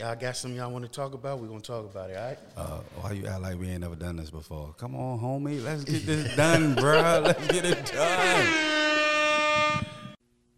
[0.00, 1.40] Y'all got something y'all want to talk about?
[1.40, 2.38] We're gonna talk about it, all right?
[2.56, 4.74] Uh, why you act like we ain't never done this before?
[4.78, 5.62] Come on, homie.
[5.62, 7.20] Let's get this done, bro.
[7.22, 8.46] Let's get it done.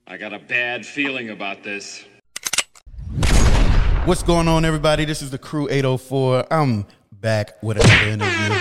[0.06, 2.04] I got a bad feeling about this.
[4.04, 5.04] What's going on, everybody?
[5.04, 6.46] This is the Crew 804.
[6.48, 8.54] I'm back with another interview.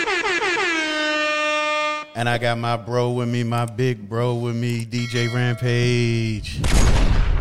[2.16, 6.91] And I got my bro with me, my big bro with me, DJ Rampaige.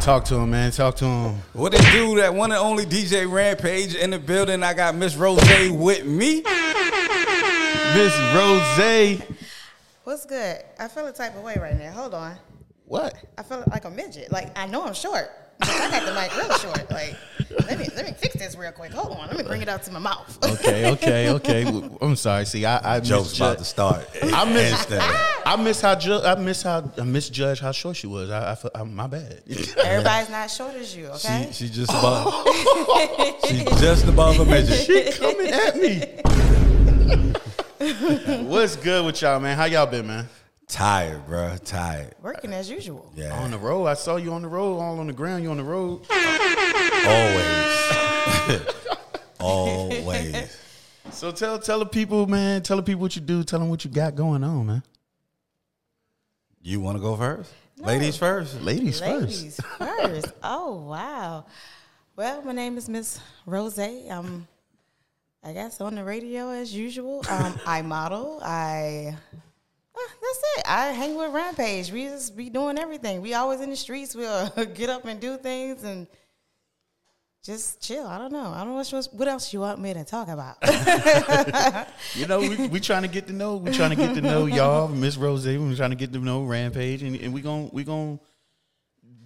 [0.01, 0.73] Talk to him, man.
[0.73, 1.35] Talk to him.
[1.53, 2.17] What it do?
[2.17, 4.63] That one and only DJ Rampaige in the building.
[4.63, 6.37] I got Miss Rozay with me.
[6.37, 9.23] Miss Rozay.
[10.05, 10.63] What's good?
[10.79, 11.93] I feel a type of way right now.
[11.93, 12.35] Hold on.
[12.87, 13.15] What?
[13.37, 14.33] I feel like a midget.
[14.33, 15.31] Like I know I'm short.
[15.61, 16.91] But I got the mic real short.
[16.91, 17.17] Like
[17.69, 18.93] let me let me fix this real quick.
[18.93, 19.27] Hold on.
[19.29, 20.39] Let me bring it out to my mouth.
[20.45, 21.67] Okay, okay, okay.
[22.01, 22.45] I'm sorry.
[22.47, 24.09] See, I, I Joke's misjudged- about to start.
[24.23, 25.03] I miss, Instant.
[25.47, 28.31] I miss how ju- I miss how I misjudged how short she was.
[28.31, 29.43] I, I, I my bad.
[29.85, 31.49] Everybody's not short as you, okay?
[31.53, 32.33] She, she just above.
[33.49, 34.87] she just above a midget.
[34.87, 36.05] she coming at me.
[38.49, 39.57] What's good with y'all, man?
[39.57, 40.29] How y'all been, man?
[40.71, 41.57] Tired, bro.
[41.65, 42.15] Tired.
[42.23, 43.11] Working as usual.
[43.17, 43.37] Yeah.
[43.43, 43.87] On the road.
[43.87, 45.43] I saw you on the road, all on the ground.
[45.43, 46.07] You on the road.
[47.07, 48.67] Always.
[49.41, 50.57] Always.
[51.11, 52.63] So tell tell the people, man.
[52.63, 53.43] Tell the people what you do.
[53.43, 54.83] Tell them what you got going on, man.
[56.63, 57.53] You want to go first?
[57.79, 58.61] Ladies first.
[58.61, 59.41] Ladies, first.
[59.41, 60.33] Ladies first.
[60.43, 61.47] oh wow.
[62.15, 64.11] Well, my name is Miss Rozay.
[64.11, 64.47] I'm
[65.43, 67.25] I guess on the radio as usual.
[67.29, 68.41] Um, I model.
[68.43, 69.17] I
[70.21, 70.65] that's it.
[70.67, 71.91] I hang with Rampaige.
[71.93, 73.23] We just be doing everything.
[73.23, 74.15] We always in the streets.
[74.15, 76.07] We'll get up and do things and
[77.43, 78.07] just chill.
[78.07, 78.53] I don't know.
[78.55, 80.57] I don't know what, else- what else you want me to talk about.
[82.15, 83.57] You know, we we trying to get to know.
[83.57, 85.57] We trying to get to know y'all, Miss Rozay.
[85.59, 88.19] We trying to get to know Rampaige, and, and we gon' we gon'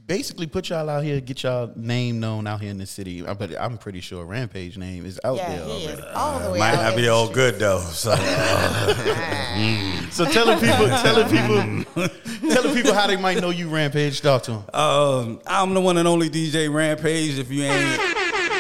[0.07, 3.25] basically put y'all out here, get y'all name known out here in the city.
[3.27, 6.03] Uh, But I'm pretty sure Rampaige name is out yeah, there he already.
[6.03, 6.59] is all the way.
[6.59, 7.81] Might out not be the all good though.
[7.81, 8.15] So
[10.11, 13.69] So tell the people, tell the people, tell the people how they might know you.
[13.69, 14.65] Rampaige, talk to them.
[14.75, 17.39] um, I'm the one and only DJ Rampaige.
[17.39, 18.01] If you ain't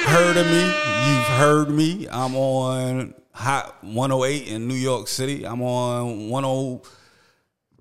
[0.06, 2.08] heard of me, you've heard me.
[2.10, 5.44] I'm on Hot 108 in New York City.
[5.46, 6.80] I'm on 10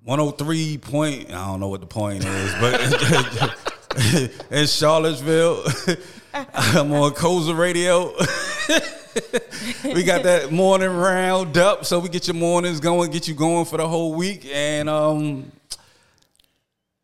[0.03, 1.29] 103 point.
[1.29, 5.63] I don't know what the point is, but in Charlottesville,
[6.33, 8.07] I'm on Koza Radio.
[9.95, 13.63] we got that morning round up, so we get your mornings going, get you going
[13.63, 15.49] for the whole week, and um,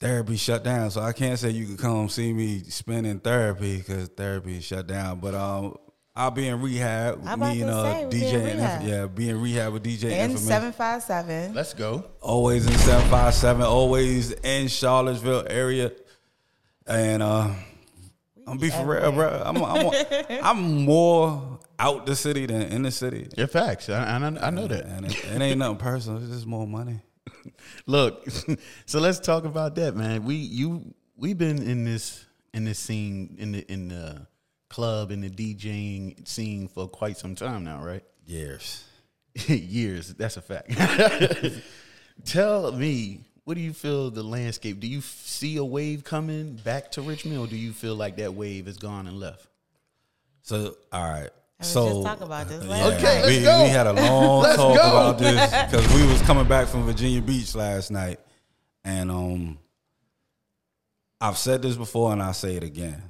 [0.01, 0.91] therapy shut down.
[0.91, 4.87] So I can't say you could come see me spending therapy because therapy is shut
[4.87, 5.21] down.
[5.21, 5.77] But um,
[6.19, 7.21] I'll be in rehab.
[7.25, 8.83] I'm about me and to uh, say, we be in DJ, and rehab.
[8.83, 10.45] yeah, be in rehab with DJ In Infamous.
[10.45, 11.53] seven five seven.
[11.53, 12.03] Let's go.
[12.19, 13.61] Always in seven five seven.
[13.63, 15.93] Always in Charlottesville area,
[16.85, 17.51] and uh,
[18.45, 19.41] I'm be for real, bro.
[19.45, 19.91] I'm I'm,
[20.43, 23.29] I'm more out the city than in the city.
[23.37, 23.87] Yeah, facts.
[23.89, 24.87] I, I, I know that.
[24.87, 26.21] And it, it ain't nothing personal.
[26.21, 26.99] It's just more money.
[27.85, 28.27] Look,
[28.85, 30.25] so let's talk about that, man.
[30.25, 34.27] We you we've been in this in this scene in the in the
[34.69, 38.03] club in the DJing scene for quite some time now, right?
[38.25, 38.83] Years.
[39.47, 40.13] Years.
[40.13, 40.71] That's a fact.
[42.25, 44.79] Tell me, what do you feel the landscape?
[44.79, 48.17] Do you f- see a wave coming back to Richmond, or do you feel like
[48.17, 49.47] that wave is gone and left?
[50.43, 51.29] So all right.
[51.59, 53.63] I was so just talking about this yeah, Okay, let's we, go.
[53.63, 54.81] we had a long Let's talk go.
[54.81, 58.19] about this because we was coming back from Virginia Beach last night,
[58.83, 59.57] and um,
[61.19, 63.01] I've said this before and I'll say it again.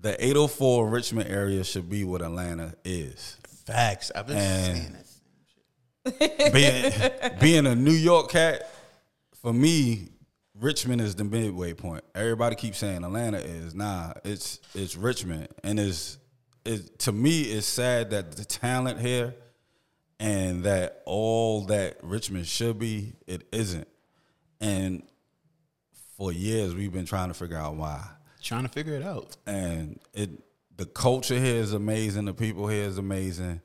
[0.00, 3.36] The 804 Richmond area should be what Atlanta is.
[3.66, 4.10] Facts.
[4.14, 6.52] I've been And- saying that.
[6.52, 8.70] being being a New York cat,
[9.42, 10.08] for me,
[10.54, 12.02] Richmond is the midway point.
[12.14, 14.14] Everybody keeps saying Atlanta is nah.
[14.24, 16.16] It's it's Richmond, and it's
[16.64, 17.42] it to me.
[17.42, 19.34] It's sad that the talent here,
[20.18, 23.88] and that all that Richmond should be, it isn't.
[24.60, 25.02] And
[26.16, 28.06] for years, we've been trying to figure out why
[28.42, 29.36] Trying to figure it out.
[29.46, 30.30] and it
[30.76, 33.60] the culture here is amazing the people here is amazing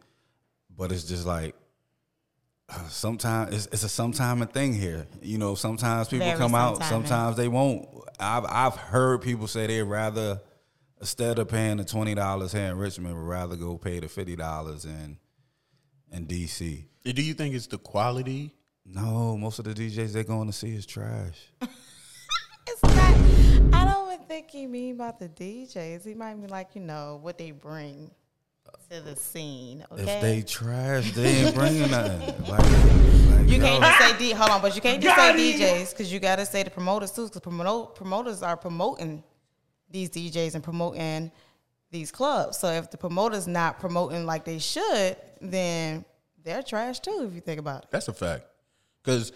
[0.77, 1.55] but it's just like
[2.67, 6.53] uh, sometimes it's, it's a sometime a thing here you know sometimes people Very come
[6.55, 7.87] out sometimes they won't
[8.19, 10.41] I've, I've heard people say they'd rather
[10.99, 15.17] instead of paying the $20 here in richmond would rather go pay the $50 in
[16.11, 18.53] in dc Do you think it's the quality?
[18.85, 21.51] no most of the djs they're going to see is trash
[22.67, 23.73] It's not.
[23.75, 26.05] I don't even think he mean about the DJs.
[26.05, 28.11] He might mean like you know what they bring
[28.89, 29.85] to the scene.
[29.91, 30.01] Okay.
[30.03, 34.31] if they trash they ain't bringing nothing like, like, you can't just say D.
[34.31, 37.11] Hold on, but you can't just say DJs because you got to say the promoters
[37.11, 37.25] too.
[37.25, 39.23] Because promote, promoters are promoting
[39.89, 41.31] these DJs and promoting
[41.91, 42.57] these clubs.
[42.57, 46.05] So if the promoter's not promoting like they should, then
[46.43, 47.25] they're trash too.
[47.27, 47.91] If you think about it.
[47.91, 48.45] That's a fact.
[49.03, 49.31] Because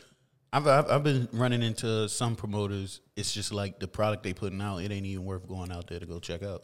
[0.51, 3.01] I've, I've I've been running into some promoters.
[3.15, 4.77] It's just like the product they putting out.
[4.77, 6.63] It ain't even worth going out there to go check out.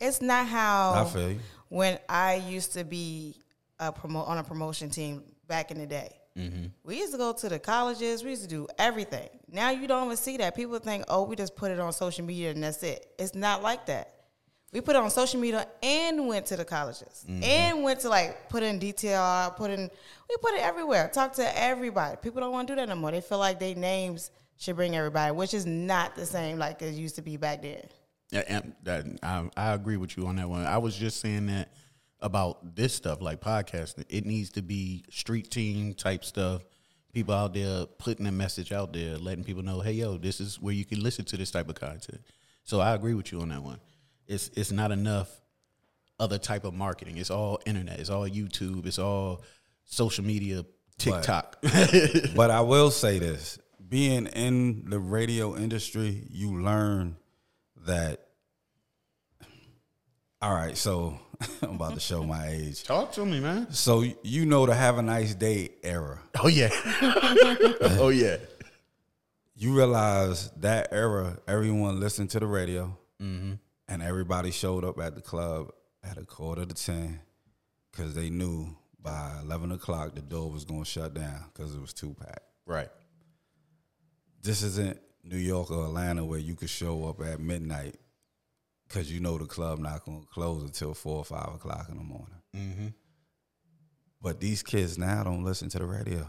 [0.00, 1.40] It's not how I feel you.
[1.68, 3.36] when I used to be
[3.78, 6.16] a promo on a promotion team back in the day.
[6.36, 6.66] Mm-hmm.
[6.84, 8.24] We used to go to the colleges.
[8.24, 9.28] We used to do everything.
[9.50, 10.56] Now you don't even see that.
[10.56, 13.06] People think, oh, we just put it on social media and that's it.
[13.18, 14.14] It's not like that.
[14.72, 17.44] We put it on social media and went to the colleges mm-hmm.
[17.44, 19.90] and went to like put in detail, put in
[20.28, 21.10] we put it everywhere.
[21.12, 22.16] Talk to everybody.
[22.22, 23.10] People don't want to do that no more.
[23.10, 26.94] They feel like their names should bring everybody, which is not the same like it
[26.94, 27.82] used to be back then.
[28.30, 30.64] Yeah, and that, I, I agree with you on that one.
[30.64, 31.74] I was just saying that
[32.20, 34.06] about this stuff, like podcasting.
[34.08, 36.62] It needs to be street team type stuff.
[37.12, 40.58] People out there putting a message out there, letting people know, hey, yo, this is
[40.62, 42.22] where you can listen to this type of content.
[42.64, 43.80] So I agree with you on that one.
[44.32, 45.28] It's it's not enough
[46.18, 47.18] other type of marketing.
[47.18, 48.00] It's all internet.
[48.00, 48.86] It's all YouTube.
[48.86, 49.42] It's all
[49.84, 50.64] social media,
[50.98, 51.62] TikTok.
[52.34, 53.58] But I will say this:
[53.88, 57.16] being in the radio industry, you learn
[57.86, 58.20] that.
[60.40, 61.20] All right, so
[61.62, 62.84] I'm about to show my age.
[62.84, 63.70] Talk to me, man.
[63.72, 66.20] So you know to "Have a Nice Day" era.
[66.42, 66.70] Oh yeah.
[68.00, 68.38] oh yeah.
[69.54, 73.52] You realize that era, everyone listened to the radio, mm-hmm.
[73.92, 75.70] And everybody showed up at the club
[76.02, 77.20] at a quarter to ten
[77.90, 81.80] because they knew by eleven o'clock the door was going to shut down because it
[81.80, 82.40] was too packed.
[82.64, 82.88] Right.
[84.42, 87.96] this isn't New York or Atlanta where you could show up at midnight
[88.88, 91.96] because you know the club not going to close until four or five o'clock in
[91.98, 92.42] the morning.
[92.56, 92.86] Mm-hmm.
[94.22, 96.26] But these kids now don't listen to the radio.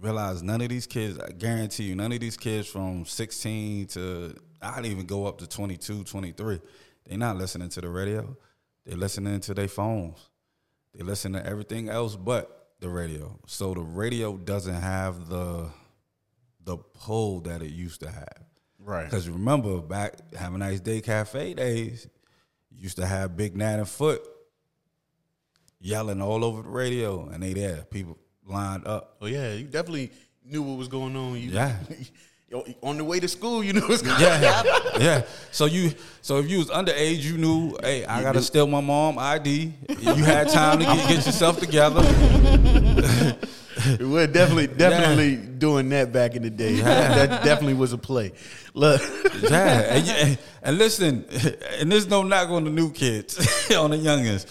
[0.00, 4.34] Realize none of these kids, I guarantee you, none of these kids from 16 to,
[4.62, 6.60] I'd even go up to 22, 23,
[7.06, 8.36] They're not listening to the radio.
[8.84, 10.18] They're listening to their phones.
[10.94, 13.38] They listen to everything else but the radio.
[13.46, 15.70] So the radio doesn't have the
[16.62, 18.44] the pull that it used to have.
[18.78, 19.04] Right.
[19.04, 22.06] Because remember, back Have a Nice Day Cafe days,
[22.70, 24.22] used to have Big Nat and Foot
[25.80, 29.16] yelling all over the radio, and they there, people lined up.
[29.20, 30.10] Oh yeah, you definitely
[30.44, 31.34] knew what was going on.
[31.34, 31.76] You, Yeah.
[32.82, 34.62] on the way to school, you knew what was going Yeah,
[34.98, 35.22] yeah.
[35.52, 39.18] So you, so if you was underage, you knew, hey, I gotta steal my mom
[39.18, 39.72] ID.
[39.88, 42.02] You had time to get, get yourself together.
[44.00, 46.80] We're definitely, definitely doing that back in the day.
[46.80, 48.32] That definitely was a play.
[48.74, 49.00] Look,
[49.42, 51.24] Yeah, and, and, and listen,
[51.78, 53.38] and there's no knock on the new kids,
[53.74, 54.46] on the youngins.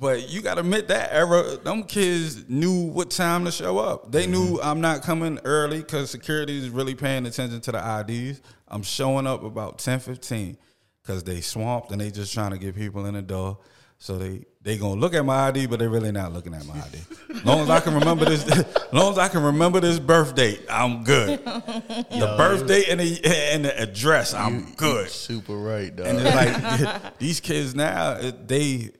[0.00, 4.12] But you gotta admit that era, them kids knew what time to show up.
[4.12, 8.40] They knew I'm not coming early because security is really paying attention to the IDs.
[8.68, 10.56] I'm showing up about 10, 15
[11.02, 13.58] because they swamped and they just trying to get people in the door.
[14.00, 16.74] So they they gonna look at my ID, but they really not looking at my
[16.74, 17.42] ID.
[17.44, 18.46] long as I can remember this,
[18.92, 21.44] long as I can remember this birth date, I'm good.
[21.44, 25.08] The birth date and the and the address, I'm good.
[25.08, 26.06] super right, dog.
[26.06, 28.90] And it's like these kids now, it- they,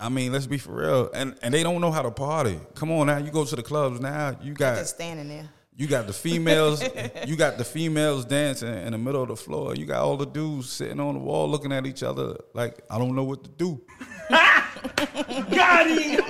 [0.00, 2.58] I mean, let's be for real, and and they don't know how to party.
[2.74, 5.48] Come on now, you go to the clubs now, you got Just standing there.
[5.76, 6.82] you got the females,
[7.26, 9.74] you got the females dancing in the middle of the floor.
[9.74, 12.98] You got all the dudes sitting on the wall looking at each other like I
[12.98, 13.80] don't know what to do.
[14.30, 16.22] got him.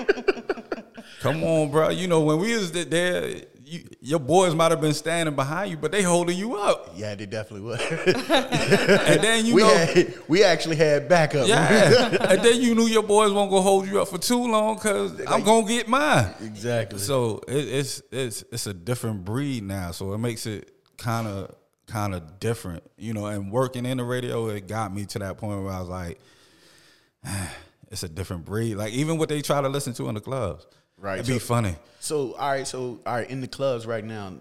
[1.20, 1.90] Come on, bro.
[1.90, 5.76] You know when we was there, you, your boys might have been standing behind you,
[5.76, 7.76] but they holding you up, yeah, they definitely were.
[7.78, 9.68] and then you we know.
[9.68, 11.46] had, we actually had backup.
[11.46, 14.74] Yeah, and then you knew your boys won't go hold you up for too long
[14.74, 16.34] because I'm gonna get mine.
[16.42, 16.98] exactly.
[16.98, 19.92] So it, it's it's it's a different breed now.
[19.92, 21.54] So it makes it kind of
[21.86, 23.26] kind of different, you know.
[23.26, 26.18] And working in the radio, it got me to that point where I was like,
[27.88, 28.74] it's a different breed.
[28.74, 30.66] Like even what they try to listen to in the clubs,
[31.00, 31.74] Right, It'd be funny.
[32.00, 34.34] So all right, so all right, in the clubs right now,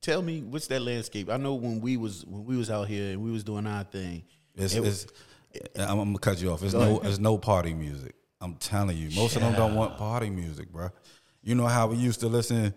[0.00, 1.30] tell me what's that landscape?
[1.30, 3.84] I know when we was when we was out here and we was doing our
[3.84, 4.24] thing.
[4.56, 5.06] It's, it- it's
[5.78, 6.60] I'm, I'm gonna cut you off.
[6.60, 8.14] There's no there's no party music.
[8.40, 10.88] I'm telling you, most of them don't want party music, bro.
[11.42, 12.74] You know how we used to listen.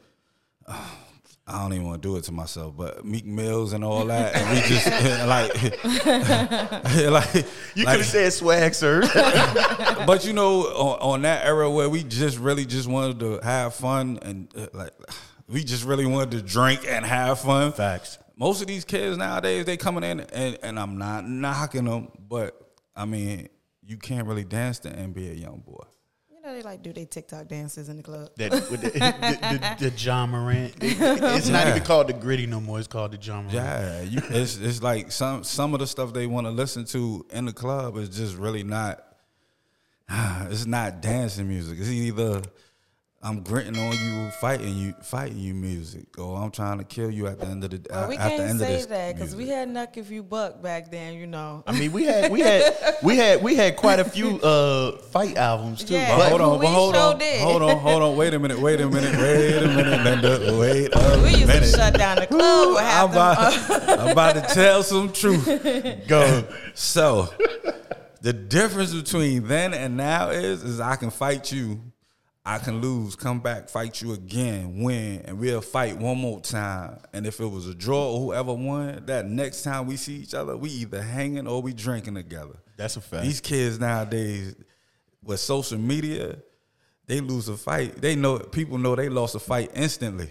[1.47, 4.35] I don't even want to do it to myself, but Meek Mills and all that,
[4.35, 4.87] and we just
[5.27, 5.53] like,
[7.11, 9.01] like you like- could have said swag, sir.
[10.07, 13.75] but you know, on, on that era where we just really just wanted to have
[13.75, 14.91] fun and uh, like
[15.47, 17.71] we just really wanted to drink and have fun.
[17.73, 18.17] Facts.
[18.35, 22.59] Most of these kids nowadays, they coming in and, and I'm not knocking them, but
[22.95, 23.49] I mean,
[23.85, 25.83] you can't really dance to NBA young boy.
[26.45, 28.29] You know they like do their TikTok dances in the club.
[28.35, 30.75] That with the, the, the, the John Morant.
[30.79, 32.77] It's not even called the gritty no more.
[32.77, 33.53] It's called the John Morant.
[33.55, 37.25] Yeah, you, it's it's like some some of the stuff they want to listen to
[37.31, 39.03] in the club is just really not
[40.11, 41.79] it's not dancing music.
[41.79, 42.43] It's either
[43.25, 47.25] I'm gritting on you, fighting you, fighting you music, or I'm trying to kill you
[47.25, 49.15] at the end of the Well, we at the can't end of say this that
[49.15, 51.63] because we had Knuck If You Buck back then, you know.
[51.65, 55.37] I mean, we had we had we had we had quite a few uh fight
[55.37, 55.95] albums too.
[55.95, 56.15] Yeah.
[56.15, 57.41] But hold on, We but hold on, did.
[57.41, 58.15] hold on, hold on.
[58.15, 60.57] Wait a minute, wait a minute, wait a minute, Linda.
[60.59, 61.61] Wait a we used minute.
[61.63, 62.73] to shut down the club.
[62.73, 63.71] What I'm happened?
[63.71, 65.45] about, I'm about to tell some truth.
[66.07, 66.47] Go.
[66.75, 67.33] So,
[68.21, 71.81] the difference between then and now is, is I can fight you,
[72.47, 76.99] I can lose, come back, fight you again, win, and we'll fight one more time.
[77.11, 80.35] And if it was a draw or whoever won, that next time we see each
[80.35, 82.57] other, we either hanging or we drinking together.
[82.77, 83.23] That's a fact.
[83.23, 84.55] These kids nowadays,
[85.23, 86.37] with social media,
[87.07, 87.99] they lose a fight.
[87.99, 90.29] They know people know they lost a fight instantly.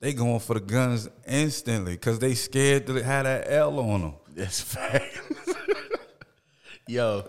[0.00, 4.14] They going for the guns instantly because they scared to have that L on them.
[4.34, 5.20] That's a fact.
[6.90, 7.22] Yo,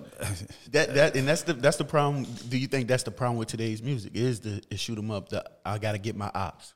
[0.72, 2.26] that that and that's the that's the problem.
[2.50, 4.16] Do you think that's the problem with today's music?
[4.16, 5.30] Is the is shoot 'em up?
[5.30, 6.74] The I got to get my ops.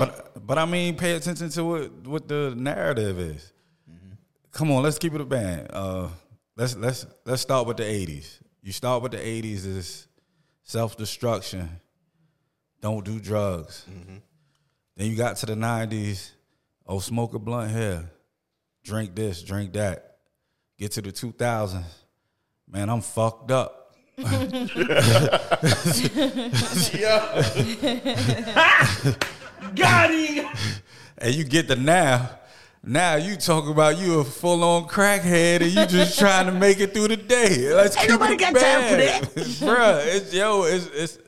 [0.00, 3.52] But but I mean, pay attention to what what the narrative is.
[4.50, 5.68] Come on, let's keep it a band.
[5.70, 6.08] Uh,
[6.56, 8.40] let's let's let's start with the '80s.
[8.62, 10.08] You start with the '80s is
[10.64, 11.68] self destruction.
[12.80, 13.84] Don't do drugs.
[14.96, 16.32] Then you got to the '90s.
[16.84, 18.10] Oh, smoke a blunt here.
[18.82, 20.16] Drink this, drink that.
[20.78, 21.84] Get to the 2000s.
[22.74, 23.94] Man, I'm fucked up.
[29.76, 30.46] Got him.
[31.18, 32.30] And you get the now.
[32.82, 36.80] Now you talk about you a full on crackhead and you just trying to make
[36.80, 37.72] it through the day.
[37.72, 39.22] Let's keep nobody it got time for bad.
[39.22, 39.22] that.
[39.62, 41.18] Bruh, it's yo, it's it's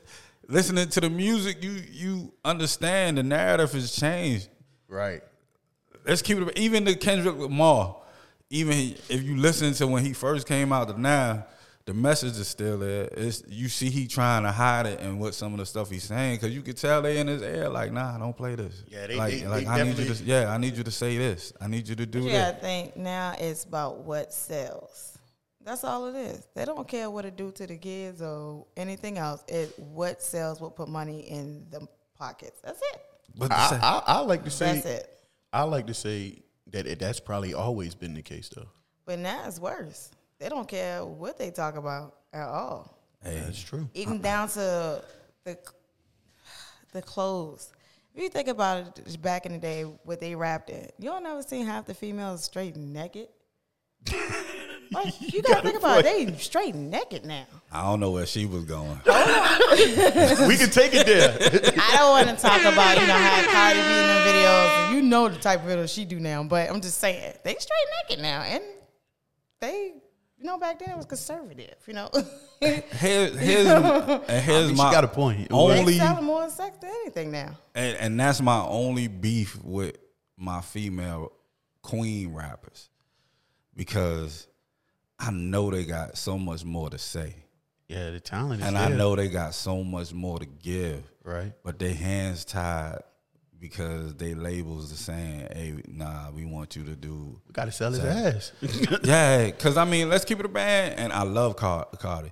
[0.49, 4.49] listening to the music, you you understand the narrative has changed.
[4.89, 5.21] Right.
[6.05, 7.95] Let's keep it even the Kendrick Lamar,
[8.49, 11.45] even if you listen to when he first came out to now,
[11.85, 13.07] the message is still there.
[13.13, 16.03] It's you see he trying to hide it and what some of the stuff he's
[16.03, 18.83] saying because you could tell they in his ear like, nah, don't play this.
[18.89, 20.91] Yeah, they- like, they- like they I need you to, yeah, I need you to
[20.91, 21.53] say this.
[21.61, 22.29] I need you to do that.
[22.29, 25.17] Yeah, I think now it's about what sells.
[25.63, 26.47] That's all it is.
[26.55, 29.43] They don't care what it do to the kids or anything else.
[29.49, 31.87] It what sells, will put money in the
[32.17, 32.59] pockets.
[32.63, 33.01] That's it.
[33.35, 35.19] But I, I I like to say That's it.
[35.53, 36.39] I like to say
[36.71, 38.67] that it, that's probably always been the case though.
[39.05, 40.11] But now it's worse.
[40.39, 42.99] They don't care what they talk about at all.
[43.23, 43.89] hey, That's true.
[43.93, 44.21] Even uh-uh.
[44.21, 45.03] down to
[45.43, 45.57] the
[46.93, 47.71] the clothes.
[48.15, 51.25] If you think about it, back in the day, what they wrapped in, you don't
[51.25, 53.27] ever seen half the females straight naked.
[54.95, 56.03] Oh, like, you gotta think about it.
[56.03, 57.45] They straight naked now.
[57.71, 58.99] I don't know where she was going.
[59.05, 61.31] Oh, we can take it there.
[61.81, 64.93] I don't want to talk about you know how Cardi B in them videos.
[64.95, 67.87] You know the type of videos she do now, but I'm just saying they straight
[68.09, 68.63] naked now, and
[69.59, 69.93] they,
[70.37, 71.75] you know, back then it was conservative.
[71.87, 72.09] You know,
[72.61, 75.47] they Here's here's and here's she my got a point.
[75.51, 77.57] Only selling more sex than anything now.
[77.75, 79.97] and, and that's my only beef with
[80.37, 81.33] my female
[81.81, 82.89] queen rappers
[83.75, 84.47] because
[85.19, 87.33] I know they got so much more to say,
[87.87, 88.83] Yeah, the talent is and there.
[88.85, 91.53] I know they got so much more to give, Right.
[91.63, 92.99] but their hands tied
[93.59, 97.91] because they labels the saying, "Hey, nah, we want you to do." We gotta sell
[97.91, 98.51] his ass.
[99.03, 102.31] yeah, because I mean, let's keep it a band, and I love Car- Cardi.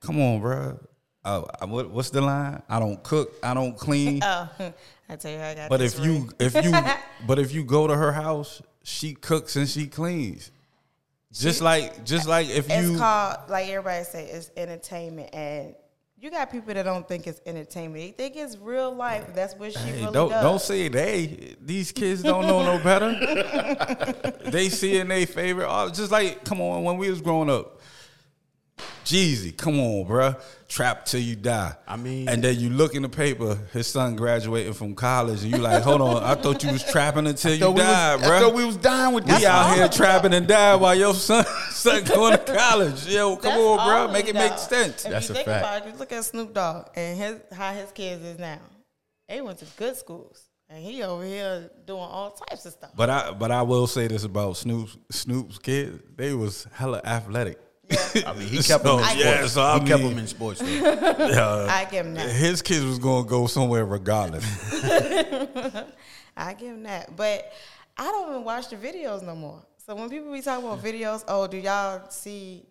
[0.00, 0.80] Come on, bro.
[1.24, 2.60] Oh, I- what, what's the line?
[2.68, 4.20] I don't cook, I don't clean.
[4.24, 4.48] Oh,
[5.08, 5.68] I tell you, I got.
[5.70, 6.72] But this if you if you
[7.28, 10.50] but if you go to her house, she cooks and she cleans.
[11.32, 15.74] Just like just like if it's you called like everybody say, it's entertainment, and
[16.18, 18.16] you got people that don't think it's entertainment.
[18.16, 19.34] They think it's real life.
[19.34, 20.42] That's what she Hey, really don't does.
[20.42, 21.56] don't say they.
[21.60, 24.32] These kids don't know no better.
[24.50, 25.92] they see in their favorite art.
[25.94, 27.75] Just like come on, when we was growing up.
[29.06, 30.36] Jeezy, come on, bruh.
[30.68, 31.72] Trap till you die.
[31.86, 35.52] I mean- and then you look in the paper, his son graduating from college, and
[35.52, 38.20] you like, hold on, I thought you was trapping until you Thought we was- died,
[38.20, 38.40] I bruh.
[38.40, 39.44] thought we was dying with We this.
[39.44, 43.06] out here trapping and dying while your son son going to college.
[43.06, 44.12] Yo, come That's on, all bro.
[44.12, 44.50] Make it dog.
[44.50, 45.04] make sense.
[45.04, 45.64] If That's you a think fact.
[45.64, 48.58] about it, you look at Snoop Dogg and his how his kids is now.
[49.28, 52.90] They went to good schools, and he over here doing all types of stuff.
[52.96, 56.02] But I but I will say this about Snoop's Snoop's kids.
[56.16, 57.60] They was hella athletic.
[57.90, 59.16] I mean, he kept them in sports.
[59.24, 60.60] yeah, so I he kept mean- them in sports.
[60.60, 61.66] Though.
[61.70, 62.30] I give him that.
[62.30, 64.44] His kids was gonna go somewhere regardless.
[66.36, 67.16] I give him that.
[67.16, 67.52] But
[67.96, 69.62] I don't even watch the videos no more.
[69.86, 72.66] So when people be talking about videos, oh, do y'all see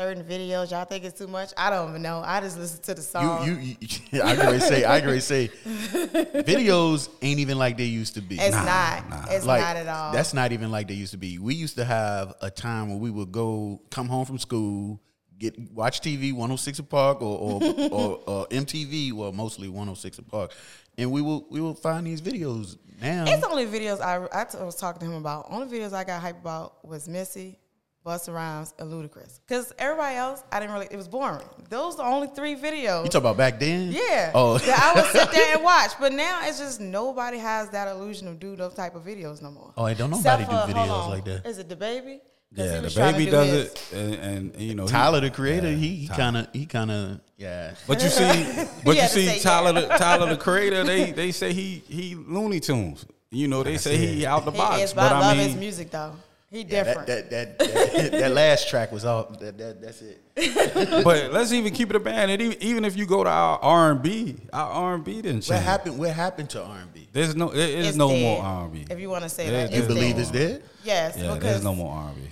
[0.00, 0.70] certain videos?
[0.70, 1.52] Y'all think it's too much?
[1.56, 2.22] I don't even know.
[2.24, 3.46] I just listen to the song.
[3.46, 3.76] You, you,
[4.10, 4.58] you I agree.
[4.58, 5.20] Say, I agree.
[5.20, 8.36] Say, videos ain't even like they used to be.
[8.40, 9.04] it's not.
[9.30, 10.12] It's like not at all.
[10.12, 11.38] that's not even like they used to be.
[11.38, 15.02] We used to have a time where we would go, come home from school,
[15.38, 20.30] get watch TV 106 & Park or or, or, or MTV, well mostly 106 &
[20.30, 20.52] Park,
[20.96, 23.24] and we will we will find these videos now.
[23.26, 24.18] It's only videos I
[24.64, 25.46] was talking to him about.
[25.50, 27.58] Only videos I got hyped about was Missy,
[28.04, 29.40] Busta Rhymes, and Ludacris.
[29.46, 30.88] Because everybody else, I didn't really.
[30.90, 31.46] It was boring.
[31.68, 33.04] Those are the only three videos.
[33.04, 33.92] you talk about back then?
[33.92, 34.30] yeah.
[34.34, 35.92] Oh, that I would sit there and watch.
[36.00, 39.50] But now it's just nobody has that illusion of do those type of videos no
[39.50, 39.72] more.
[39.76, 41.46] Oh, and don't nobody do for- hold videos like that.
[41.46, 42.20] Is it the baby?
[42.52, 43.66] Yeah, the was trying to baby do does his.
[43.66, 44.14] it, and,
[44.54, 47.20] and you know he- Tyler the creator, Yeah, he he kind of he kind of
[47.36, 47.74] yeah.
[47.86, 49.86] But you see, but You you see, Tyler, yeah.
[49.86, 53.06] the, Tyler the creator, they they say he he Looney Tunes.
[53.30, 54.80] You know, they say he out the He box.
[54.82, 56.12] is, but but I love I his music though.
[56.50, 57.06] He Yeah, different.
[57.06, 60.20] that, that, that, that, that last track was all that, that that's it.
[61.04, 62.30] but let's even keep it a band.
[62.30, 65.14] And even, even if you go to our R and B, our R and B
[65.22, 65.50] didn't change.
[65.50, 65.98] What happened?
[65.98, 67.08] What happened to R and B?
[67.12, 68.84] There's no, there is It's no dead, more R and B.
[68.90, 70.20] If you want to say There's- that, You believe dead.
[70.22, 70.62] it's dead?
[70.82, 72.22] Yes, Yeah, there's no more R and B.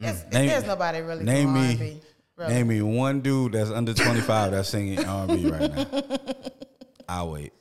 [0.00, 2.00] it's- Name- there's nobody really Name me, R&B.
[2.38, 2.54] really.
[2.54, 5.86] name me one dude that's under 25 that's singing R and B right now.
[7.08, 7.52] I'll wait.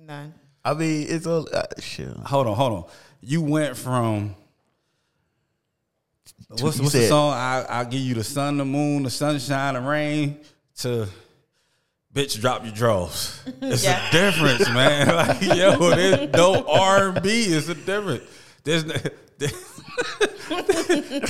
[0.00, 0.34] None.
[0.64, 2.08] I mean, it's all uh, shit.
[2.08, 2.84] Hold on, hold on.
[3.20, 4.34] You went from
[6.48, 7.32] what's, You what's the song?
[7.32, 10.38] I I give you the sun, the moon, the sunshine, the rain.
[10.78, 11.08] To
[12.14, 13.40] bitch, drop your drawers.
[13.62, 14.08] It's Yeah.
[14.08, 15.06] a difference, man.
[15.16, 17.44] Like yo, there's no R and B.
[17.44, 18.24] It's a difference.
[18.64, 18.94] There's no,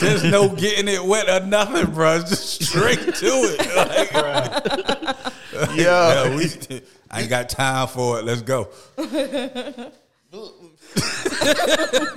[0.01, 2.17] there's no getting it wet or nothing, bro.
[2.17, 3.77] It's just straight to it.
[3.77, 4.11] Like,
[5.77, 6.25] Yeah.
[6.25, 6.51] yeah, we,
[7.11, 8.25] I ain't got time for it.
[8.25, 8.69] Let's go.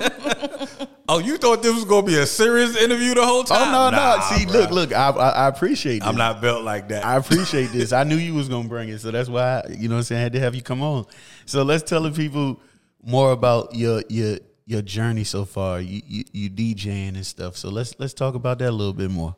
[1.08, 3.70] oh, you thought this was gonna be a serious interview the whole time?
[3.70, 4.38] Oh no, Nah, no.
[4.38, 4.54] See, bruh.
[4.54, 4.94] look, look.
[4.94, 6.00] I, I I appreciate.
[6.00, 6.08] This.
[6.08, 7.06] I'm not built like that.
[7.06, 7.94] I appreciate this.
[7.94, 10.04] I knew you was gonna bring it, so that's why I, you know what I'm
[10.04, 10.20] saying.
[10.20, 11.06] I had to have you come on.
[11.46, 12.60] So let's tell the people
[13.04, 15.82] more about your your your journey so far.
[15.82, 17.58] You you, you DJing and stuff.
[17.58, 19.36] So let's let's talk about that a little bit more.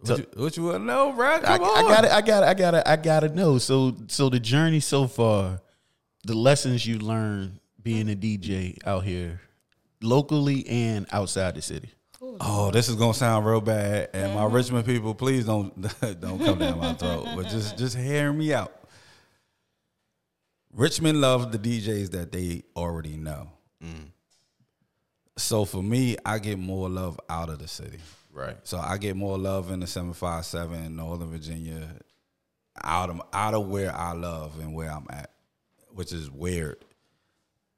[0.00, 1.34] what, you, what you wanna know, bro?
[1.34, 1.84] I, Come on.
[1.84, 3.58] I got I got I got I got to know.
[3.58, 5.60] So so the journey so far,
[6.24, 9.40] the lessons you learned being a DJ out here,
[10.00, 11.90] locally and outside the city.
[12.40, 15.74] Oh, this is gonna sound real bad, and my Richmond people, please don't
[16.20, 17.26] don't come down my throat.
[17.34, 18.72] But just just hear me out.
[20.72, 23.50] Richmond loves the DJs that they already know.
[23.84, 24.08] Mm.
[25.36, 27.98] So for me, I get more love out of the city.
[28.32, 28.56] Right.
[28.62, 31.88] So I get more love in the seven five seven Northern Virginia,
[32.82, 35.30] out of out of where I love and where I'm at,
[35.90, 36.76] which is weird.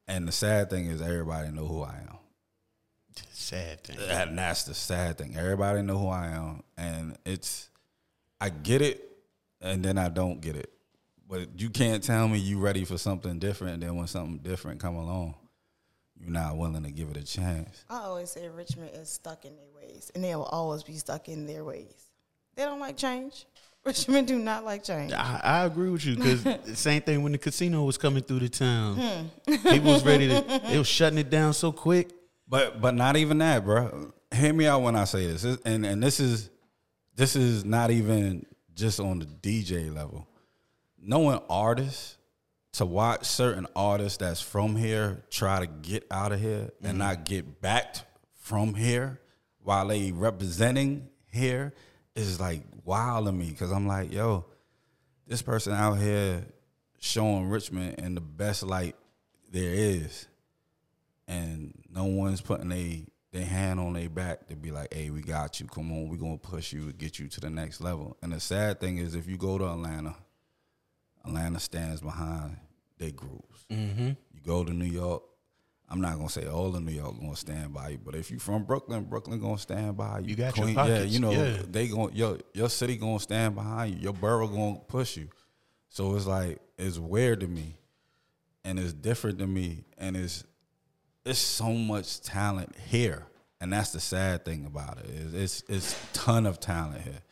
[0.07, 2.19] And the sad thing is, everybody know who I am.
[3.33, 3.97] Sad thing.
[4.09, 5.37] And that's the sad thing.
[5.37, 7.69] Everybody know who I am, and it's
[8.41, 9.07] I get it,
[9.61, 10.73] and then I don't get it.
[11.29, 13.75] But you can't tell me you ready for something different.
[13.75, 15.35] And then when something different come along,
[16.19, 17.85] you're not willing to give it a chance.
[17.89, 21.29] I always say Richmond is stuck in their ways, and they will always be stuck
[21.29, 21.95] in their ways.
[22.57, 23.47] They don't like change.
[23.85, 25.13] Richmond do not like change.
[25.13, 28.41] I, I agree with you because the same thing when the casino was coming through
[28.41, 28.97] the town,
[29.47, 29.57] hmm.
[29.69, 30.61] people was ready to.
[30.69, 32.11] They was shutting it down so quick.
[32.49, 34.13] But but not even that, bro.
[34.35, 36.51] Hear me out when I say this, This- and and this is
[37.15, 40.27] this is not even just on the DJ level.
[40.99, 42.17] Knowing artists
[42.73, 46.99] to watch certain artists that's from here try to get out of here and mm-hmm.
[46.99, 49.21] not get backed from here
[49.63, 51.73] while they representing here
[52.15, 54.45] is like wild to me because I'm like, yo,
[55.27, 56.45] this person out here
[57.01, 58.97] showing Richmond in the best light
[59.51, 60.27] there is
[61.29, 65.21] and no one's putting a their hand on their back to be like, "Hey, we
[65.21, 65.67] got you.
[65.67, 68.39] Come on, we're gonna push you and get you to the next level." And the
[68.39, 70.15] sad thing is, if you go to Atlanta,
[71.25, 72.59] Atlanta stands behind
[72.99, 73.67] their groups.
[73.71, 74.09] Mm-hmm.
[74.09, 75.25] You go to New York.
[75.89, 78.39] I'm not gonna say all of New York gonna stand by you, but if you
[78.39, 80.29] from Brooklyn, Brooklyn gonna stand by you.
[80.29, 81.59] You got your yeah, you know yeah.
[81.69, 84.01] they going your your city gonna stand behind you.
[84.01, 85.29] Your borough gonna push you.
[85.91, 87.77] So it's like it's weird to me,
[88.65, 90.45] and it's different to me, and it's
[91.25, 93.27] it's so much talent here,
[93.61, 95.07] and that's the sad thing about it.
[95.07, 97.23] Is it's it's ton of talent here.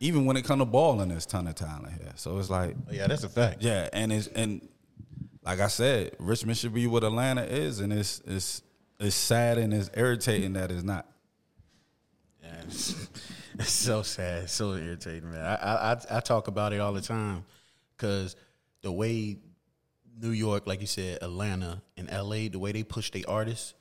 [0.00, 2.12] Even when it come to balling, there's ton of talent here.
[2.14, 3.62] So it's like, yeah, that's a fact.
[3.62, 4.68] yeah, and it's and
[5.48, 8.60] like I said, Richmond should be what Atlanta is, and it's it's
[9.00, 11.06] it's sad and it's irritating that it's not.
[12.42, 13.08] Yeah, it's,
[13.58, 15.40] it's so sad, so irritating, man.
[15.40, 17.46] I, I I- I talk about it all the time
[17.96, 18.36] because
[18.82, 19.38] the way
[20.20, 23.72] New York, like you said, Atlanta and LA, the way they push their artists,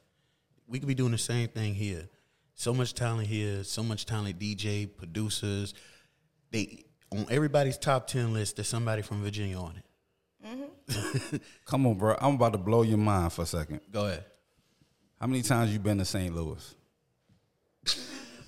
[0.67, 2.08] we could be doing the same thing here.
[2.56, 5.73] So much talent here, so much talent, DJ, producers.
[6.51, 8.56] They on everybody's top ten list.
[8.56, 9.84] There's somebody from Virginia on it.
[10.48, 11.38] Mm-hmm.
[11.66, 12.16] Come on, bro.
[12.20, 13.82] I'm about to blow your mind for a second.
[13.92, 14.26] Go ahead.
[15.20, 16.34] How many times you been to St.
[16.34, 16.76] Louis?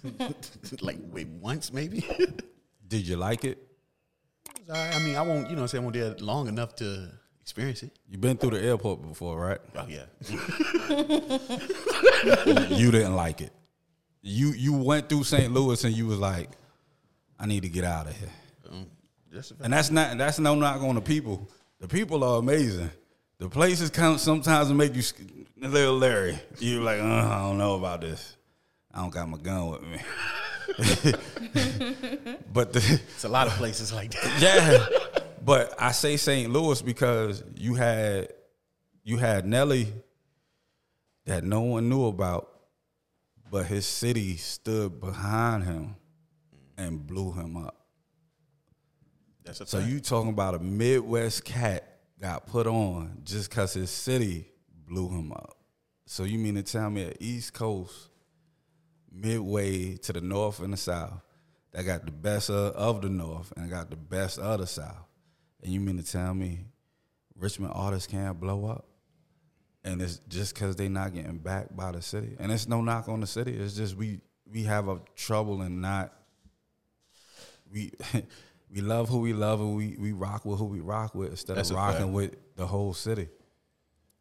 [0.81, 2.05] like wait once maybe.
[2.87, 3.57] Did you like it?
[4.71, 5.49] I I mean, I won't.
[5.49, 7.09] You know, what I'm saying I won't there long enough to
[7.41, 7.91] experience it.
[8.07, 9.57] You've been through the airport before, right?
[9.75, 10.05] Oh yeah.
[12.77, 13.51] you didn't like it.
[14.21, 15.51] You you went through St.
[15.51, 16.49] Louis and you was like,
[17.39, 18.29] I need to get out of here.
[18.69, 18.87] Um,
[19.31, 19.51] that's.
[19.59, 21.49] And that's not that's no knock on the people.
[21.79, 22.91] The people are amazing.
[23.37, 25.03] The places come sometimes make you
[25.63, 26.37] a little leery.
[26.59, 28.35] You like, uh, I don't know about this.
[28.93, 29.99] I don't got my gun with me.
[32.53, 34.41] but the, It's a lot of places like that.
[34.41, 34.85] yeah,
[35.43, 36.51] but I say St.
[36.51, 38.33] Louis because you had
[39.03, 39.87] you had Nelly
[41.25, 42.49] that no one knew about,
[43.49, 45.95] but his city stood behind him
[46.77, 47.78] and blew him up.
[49.49, 49.91] That's a So fact.
[49.91, 54.45] you talking about a Midwest cat got put on just cause his city
[54.87, 55.57] blew him up.
[56.05, 58.09] So you mean to tell me a East Coast,
[59.11, 61.21] midway to the north and the south,
[61.71, 65.07] that got the best of, of the north and got the best of the south,
[65.63, 66.65] and you mean to tell me
[67.35, 68.85] Richmond artists can't blow up?
[69.83, 72.35] And it's just cause they not getting backed by the city.
[72.39, 73.53] And it's no knock on the city.
[73.57, 76.13] It's just we we have a trouble in not
[77.71, 77.91] we
[78.71, 81.57] we love who we love and we, we rock with who we rock with instead
[81.57, 82.13] That's of rocking fact.
[82.13, 83.27] with the whole city.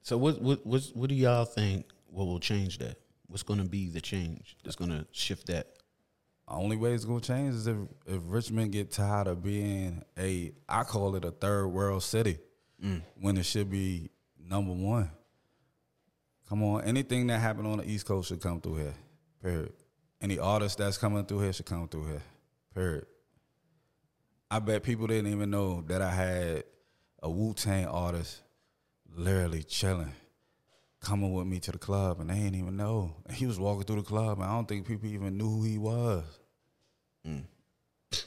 [0.02, 1.86] So what what what's, what do y'all think?
[2.06, 2.96] What will change that?
[3.26, 5.66] What's going to be the change that's going to shift that?
[6.50, 10.82] Only way it's gonna change is if if Richmond get tired of being a I
[10.84, 12.38] call it a third world city
[12.82, 13.02] mm.
[13.20, 15.10] when it should be number one.
[16.48, 18.94] Come on, anything that happened on the East Coast should come through here.
[19.42, 19.72] Period.
[20.22, 22.22] Any artist that's coming through here should come through here.
[22.74, 23.06] Period.
[24.50, 26.64] I bet people didn't even know that I had
[27.22, 28.40] a Wu Tang artist
[29.14, 30.12] literally chilling,
[31.00, 33.14] coming with me to the club, and they didn't even know.
[33.26, 35.64] And he was walking through the club, and I don't think people even knew who
[35.64, 36.24] he was.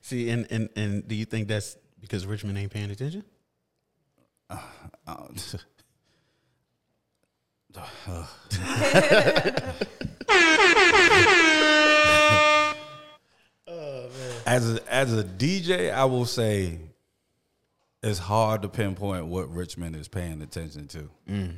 [0.00, 3.24] See, and and and do you think that's because Richmond ain't paying attention?
[4.50, 4.58] Uh,
[14.46, 16.78] as a, as a DJ, I will say
[18.02, 21.10] it's hard to pinpoint what Richmond is paying attention to.
[21.30, 21.54] Mm.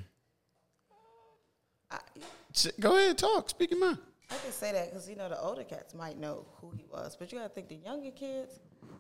[2.81, 3.51] Go ahead, talk.
[3.51, 3.99] Speak your mind.
[4.31, 7.17] I can say that because you know the older cats might know who he was,
[7.17, 8.59] but you gotta think the younger kids.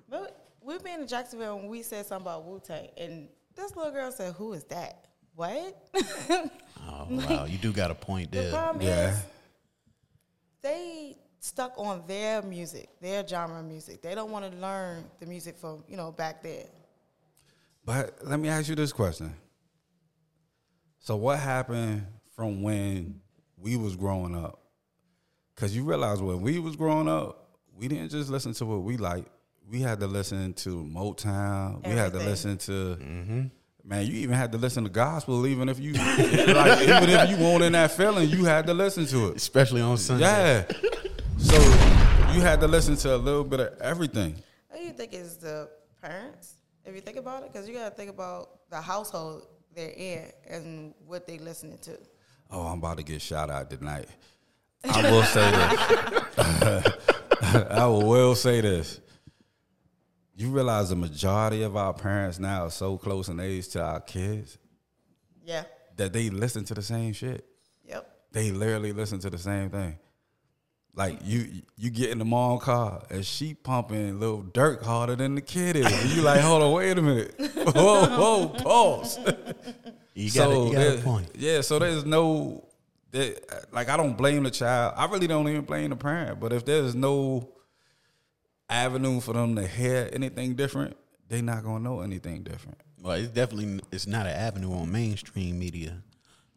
[0.09, 3.93] But we've been in Jacksonville and we said something about Wu Tang, and this little
[3.93, 5.07] girl said, "Who is that?
[5.35, 5.89] What?"
[6.89, 8.53] Oh wow, you do got a point the there.
[8.53, 9.11] problem Yeah.
[9.13, 9.19] is
[10.63, 14.03] they stuck on their music, their genre of music.
[14.03, 16.67] They don't want to learn the music from you know back then.
[17.85, 19.35] But let me ask you this question.
[20.99, 23.21] So what happened from when
[23.57, 24.61] we was growing up?
[25.55, 28.97] Cause you realize when we was growing up, we didn't just listen to what we
[28.97, 29.25] like.
[29.71, 31.87] We had to listen to Motown.
[31.87, 33.43] We had to listen to mm-hmm.
[33.85, 34.07] man.
[34.07, 37.63] You even had to listen to gospel, even if you like, even if you weren't
[37.63, 39.37] in that feeling, you had to listen to it.
[39.37, 40.25] Especially on Sunday.
[40.25, 40.65] Yeah.
[41.39, 41.57] So
[42.33, 44.37] you had to listen to a little bit of everything.
[44.69, 45.69] What do you think is the
[46.03, 46.55] parents?
[46.85, 50.31] If you think about it, because you got to think about the household they're in
[50.49, 51.99] and what they're listening to.
[52.51, 54.09] Oh, I'm about to get shot out tonight.
[54.85, 56.93] I will say this.
[57.71, 59.01] I will say this.
[60.37, 64.01] You realize the majority of our parents now are so close in age to our
[64.01, 64.59] kids
[65.45, 65.65] Yeah.
[65.97, 67.45] that they listen to the same shit.
[67.87, 68.09] Yep.
[68.33, 69.99] They literally listen to the same thing.
[70.97, 75.35] Like you, you get in the mom car and she pumping Lil Durk harder than
[75.35, 75.85] the kid is.
[75.87, 79.19] And you like, hold on, wait a minute, whoa, whoa, pause.
[80.15, 81.29] You got, a, you got there- a point.
[81.35, 82.67] Yeah, so there's no
[83.11, 83.35] there,
[83.73, 84.95] like I don't blame the child.
[84.97, 86.41] I really don't even blame the parent.
[86.41, 87.51] But if there's no
[88.69, 90.97] avenue for them to hear anything different,
[91.29, 92.79] they not gonna know anything different.
[93.03, 96.03] Well, it's definitely it's not an avenue on mainstream media.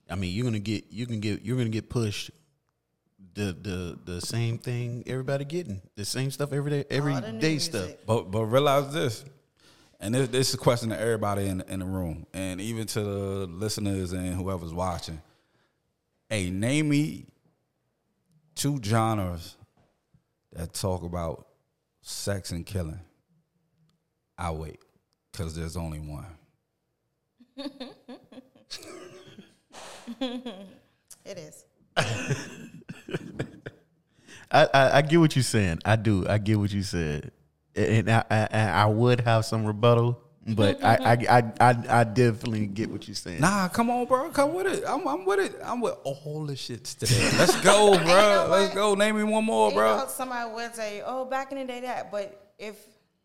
[0.09, 2.31] I mean, you're gonna get you can get you're gonna get pushed
[3.39, 7.31] the the the same thing everybody getting the same stuff every day every All day
[7.31, 7.61] music.
[7.73, 7.89] stuff.
[8.05, 9.23] But but realize this,
[9.99, 13.01] and this, this is a question to everybody in in the room, and even to
[13.01, 15.21] the listeners and whoever's watching.
[16.29, 17.25] Hey, name me
[18.55, 19.55] two genres
[20.53, 21.47] that talk about
[22.01, 22.99] sex and killing.
[24.37, 24.79] I wait,
[25.33, 26.25] cause there's only one.
[31.25, 31.65] It is.
[34.51, 35.79] I, I I get what you're saying.
[35.85, 36.25] I do.
[36.27, 37.31] I get what you said,
[37.75, 40.21] and I I, I would have some rebuttal
[40.55, 43.41] but I, I, I, I, I definitely get what you're saying.
[43.41, 44.29] Nah, come on, bro.
[44.29, 44.83] Come with it.
[44.87, 45.59] I'm, I'm with it.
[45.63, 47.29] I'm with all the shits today.
[47.37, 48.05] Let's go, bro.
[48.05, 48.95] know Let's go.
[48.95, 49.97] Name me one more, You bro.
[49.97, 52.75] know, somebody would say, "Oh, back in the day that," but if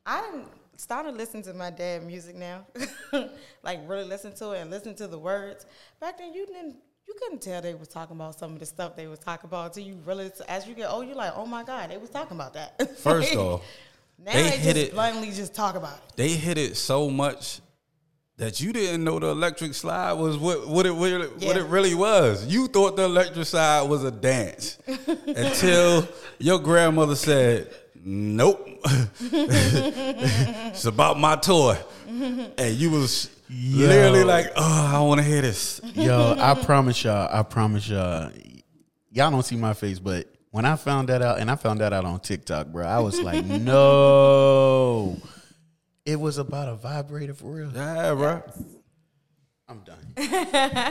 [0.05, 2.67] I didn't started listening to my dad music now,
[3.63, 5.67] like really listen to it and listen to the words.
[6.01, 6.77] Back then, you didn't.
[7.07, 9.67] You couldn't tell they was talking about some of the stuff they was talking about
[9.67, 12.11] until you really, as you get oh, older, you're like, oh my God, they was
[12.11, 12.97] talking about that.
[12.99, 13.63] First off,
[14.19, 16.17] now they they, hit just it- blatantly just talk about it.
[16.17, 17.61] they hit it so much
[18.37, 21.65] that you didn't know the electric slide was what what it what it, what it
[21.67, 22.47] really was.
[22.47, 24.79] You thought the electric slide was a dance
[25.27, 28.67] until your grandmother said, "Nope,
[29.21, 35.81] it's about my toy," and you was literally like, "Oh, I want to hear this."
[35.95, 38.31] Yo, I promise y'all, I promise y'all,
[39.11, 41.93] y'all don't see my face, but when I found that out, and I found that
[41.93, 45.17] out on TikTok, bro, I was like, no.
[46.05, 47.71] It was about a vibrator for real.
[47.75, 48.43] Yeah, bro.
[49.69, 50.07] I'm done.
[50.17, 50.91] I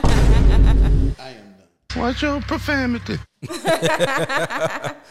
[1.18, 1.96] am done.
[1.96, 3.18] Watch your profanity.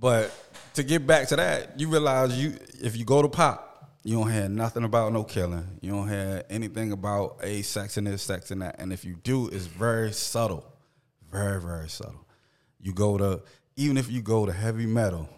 [0.00, 0.32] But
[0.74, 3.69] to get back to that, you realize you if you go to pop,
[4.02, 5.78] you don't hear nothing about no killing.
[5.82, 8.76] You don't hear anything about a sex and this, sex and that.
[8.78, 10.64] And if you do, it's very subtle.
[11.30, 12.26] Very, very subtle.
[12.80, 13.42] You go to
[13.76, 15.28] even if you go to heavy metal,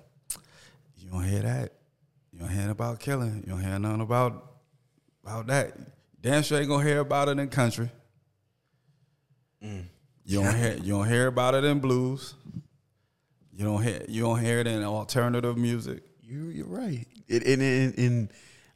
[0.97, 1.73] you don't hear that.
[2.33, 3.43] You don't hear about killing.
[3.47, 4.53] You don't hear nothing about
[5.23, 5.77] about that.
[6.21, 7.91] Damn sure ain't gonna hear about it in country.
[9.63, 9.85] Mm.
[10.25, 12.35] You don't hear you don't hear about it in blues.
[13.53, 16.05] You don't hear you don't hear it in alternative music.
[16.23, 17.07] You you're right.
[17.29, 18.31] It, and and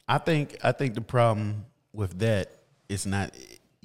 [0.07, 2.51] I think I think the problem with that
[2.89, 3.35] is not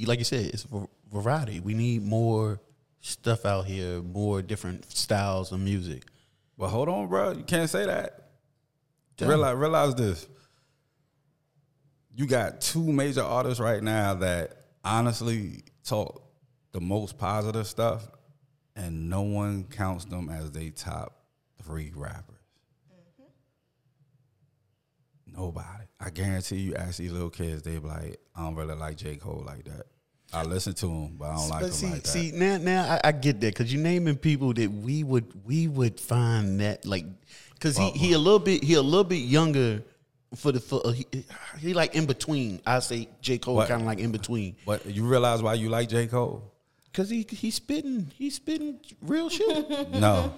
[0.06, 0.66] like you said it's
[1.10, 1.60] variety.
[1.60, 2.60] We need more
[3.00, 6.04] stuff out here, more different styles of music.
[6.56, 7.32] But hold on, bro.
[7.32, 8.30] You can't say that.
[9.20, 10.26] Realize, realize this.
[12.14, 16.22] You got two major artists right now that honestly talk
[16.72, 18.06] the most positive stuff,
[18.76, 21.24] and no one counts them as they top
[21.62, 22.41] three rappers.
[25.26, 25.84] Nobody.
[26.00, 29.16] I guarantee you, ask these little kids, they be like, I don't really like J.
[29.16, 29.86] Cole like that.
[30.32, 32.08] I listen to him, but I don't like but him see, like that.
[32.08, 35.68] see now, now I, I get that because you're naming people that we would we
[35.68, 37.04] would find that like
[37.52, 39.82] because he, he a little bit he a little bit younger
[40.34, 41.06] for the for uh, he,
[41.58, 42.62] he like in between.
[42.64, 45.90] I say J Cole kind of like in between but you realize why you like
[45.90, 46.06] J.
[46.06, 46.52] Cole?
[46.92, 49.90] because he he spitting he spitting real shit.
[49.90, 50.32] No,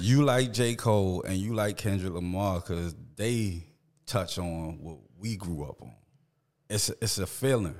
[0.00, 0.74] you like J.
[0.74, 3.64] Cole and you like Kendrick Lamar because they
[4.10, 5.92] touch on what we grew up on.
[6.68, 7.74] It's a, it's a feeling.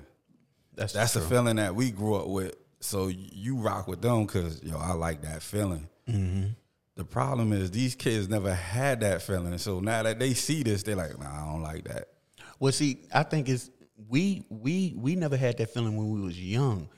[0.74, 1.22] That's That's true.
[1.22, 2.54] a feeling that we grew up with.
[2.80, 5.88] So you rock with them because yo, I like that feeling.
[6.08, 6.48] Mm-hmm.
[6.96, 9.56] The problem is these kids never had that feeling.
[9.58, 12.08] So now that they see this, they're like, Nah, I don't like that.
[12.58, 13.70] Well, see, I think it's
[14.08, 16.88] we we we never had that feeling when we was young.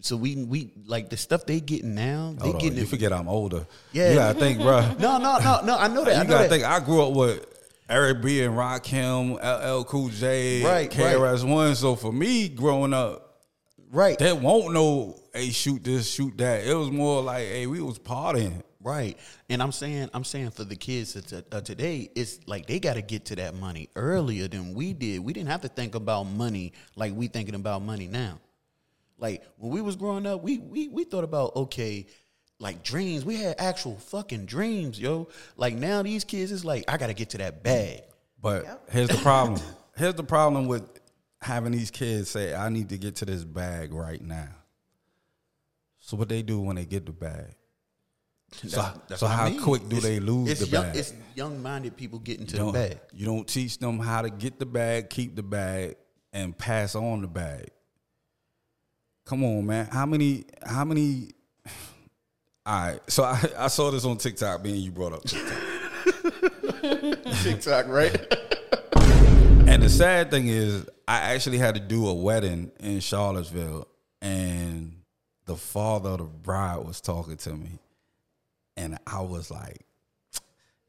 [0.00, 2.34] So we we like the stuff they getting now.
[2.38, 2.88] They Hold on, you it.
[2.88, 3.66] forget I'm older.
[3.92, 4.10] Yeah.
[4.10, 4.80] you gotta think, bro.
[4.98, 5.76] No, no, no, no.
[5.78, 6.16] I know that.
[6.16, 6.50] I you know gotta that.
[6.50, 6.64] think.
[6.64, 7.46] I grew up with
[7.92, 11.74] Eric B and Rakim, LL Cool J, Right, KRS One.
[11.74, 13.42] So for me, growing up,
[13.90, 14.18] right.
[14.18, 15.20] that won't know.
[15.34, 16.64] Hey, shoot this, shoot that.
[16.64, 18.62] It was more like, hey, we was partying.
[18.80, 19.18] Right,
[19.50, 23.26] and I'm saying, I'm saying for the kids today, it's like they got to get
[23.26, 25.20] to that money earlier than we did.
[25.20, 28.40] We didn't have to think about money like we thinking about money now.
[29.18, 32.06] Like when we was growing up, we we we thought about okay,
[32.62, 33.24] like dreams.
[33.24, 35.28] We had actual fucking dreams, yo.
[35.56, 38.02] Like now these kids is like, I got to get to that bag.
[38.40, 39.60] But here's the problem.
[39.96, 40.88] here's the problem with
[41.40, 44.48] having these kids say, I need to get to this bag right now.
[45.98, 47.54] So what they do when they get the bag?
[48.52, 49.60] So, so what I how mean.
[49.62, 50.96] quick do It's- they lose it's the young, bag?
[50.96, 53.00] It's young-minded people getting to the bag.
[53.12, 55.96] you don't teach them how to get the bag, keep the bag,
[56.32, 57.68] and pass on the bag.
[59.24, 59.86] Come on, man.
[59.86, 60.44] How many?
[60.64, 61.30] How many?
[62.64, 63.00] All right.
[63.08, 64.62] So I, I saw this on TikTok.
[64.62, 65.58] Being you brought up TikTok,
[67.42, 68.12] TikTok, right?
[69.68, 73.88] and the sad thing is, I actually had to do a wedding in Charlottesville,
[74.20, 74.94] and
[75.46, 77.80] the father of the bride was talking to me,
[78.76, 79.84] and I was like,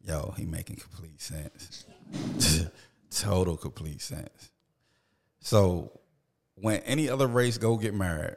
[0.02, 1.88] "Yo, he making complete sense,
[3.10, 4.52] total complete sense."
[5.40, 6.00] So
[6.54, 8.36] when any other race go get married,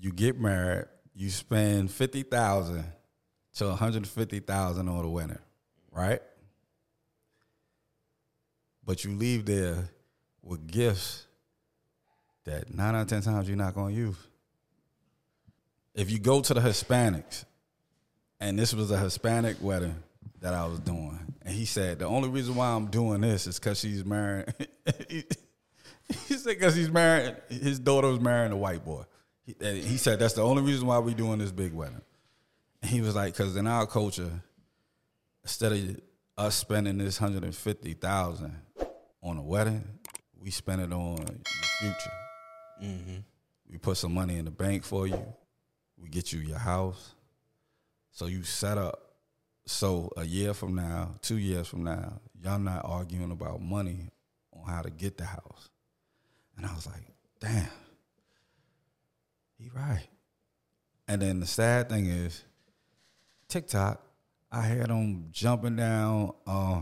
[0.00, 2.84] you get married, you spend fifty thousand
[3.54, 5.38] to one hundred fifty thousand on the wedding,
[5.92, 6.20] right?
[8.84, 9.88] But you leave there
[10.42, 11.26] with gifts
[12.44, 14.16] that nine out of ten times you're not gonna use.
[15.94, 17.44] If you go to the Hispanics,
[18.40, 20.02] and this was a Hispanic wedding
[20.40, 23.58] that I was doing, and he said the only reason why I'm doing this is
[23.58, 24.52] because she's married.
[26.28, 29.04] He said because he's married, his daughter was marrying a white boy.
[29.44, 32.02] He, he said that's the only reason why we doing this big wedding.
[32.82, 34.30] And he was like, because in our culture,
[35.42, 36.00] instead of
[36.36, 38.56] us spending this hundred and fifty thousand
[39.22, 39.98] on a wedding,
[40.38, 42.12] we spend it on your future.
[42.82, 43.18] Mm-hmm.
[43.70, 45.24] We put some money in the bank for you.
[45.96, 47.14] We get you your house.
[48.10, 49.00] So you set up.
[49.66, 54.10] So a year from now, two years from now, y'all not arguing about money
[54.52, 55.70] on how to get the house.
[56.56, 57.02] And I was like,
[57.40, 57.70] damn,
[59.58, 60.06] he right.
[61.08, 62.42] And then the sad thing is,
[63.48, 64.00] TikTok,
[64.50, 66.32] I had them jumping down.
[66.46, 66.80] Uh,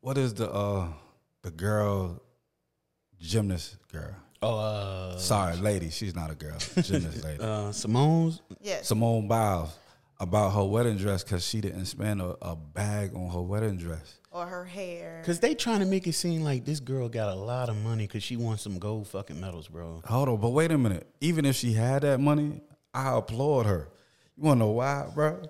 [0.00, 0.88] what is the uh,
[1.42, 2.20] the girl
[3.20, 4.14] gymnast girl?
[4.42, 5.90] Oh, uh, Sorry, lady.
[5.90, 6.58] She's not a girl.
[6.80, 7.38] Gymnast lady.
[7.40, 8.42] uh, Simone's.
[8.60, 8.88] Yes.
[8.88, 9.72] Simone Biles
[10.18, 14.18] about her wedding dress because she didn't spend a, a bag on her wedding dress.
[14.32, 15.22] Or her hair.
[15.24, 18.06] Cause they trying to make it seem like this girl got a lot of money
[18.06, 20.02] because she wants some gold fucking medals, bro.
[20.06, 21.06] Hold on, but wait a minute.
[21.20, 22.62] Even if she had that money,
[22.94, 23.88] I applaud her.
[24.36, 25.42] You wanna know why, bro?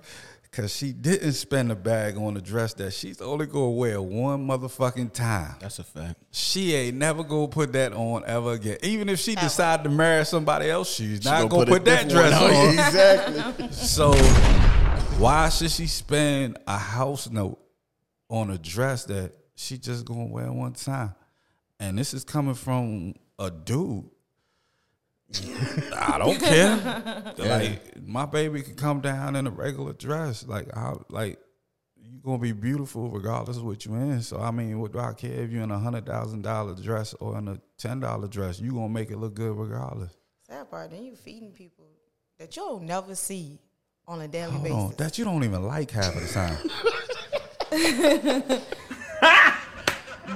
[0.51, 4.47] Cause she didn't spend a bag on a dress that she's only gonna wear one
[4.47, 5.55] motherfucking time.
[5.61, 6.16] That's a fact.
[6.31, 8.77] She ain't never gonna put that on ever again.
[8.83, 12.68] Even if she decide to marry somebody else, she's not gonna, put, that dress on.
[12.75, 13.73] exactly.
[13.73, 14.12] So
[15.18, 17.62] why should she spend a house note
[18.33, 21.14] on a dress that she just gonna wear one time?
[21.79, 24.09] And this is coming from a dude.
[25.97, 27.33] I don't care.
[27.38, 30.47] Like my baby can come down in a regular dress.
[30.47, 31.38] Like I like
[31.97, 34.23] you gonna be beautiful regardless of what you in.
[34.23, 37.14] So I mean, what do I care if you're in a hundred thousand dollar dress
[37.14, 38.61] or in a ten dollar dress?
[38.61, 40.16] You gonna make it look good regardless.
[40.47, 41.87] Sad part, then you feeding people
[42.38, 43.59] that you'll never see
[44.07, 44.77] on a daily Hold basis.
[44.79, 46.57] on, that you don't even like half of the time.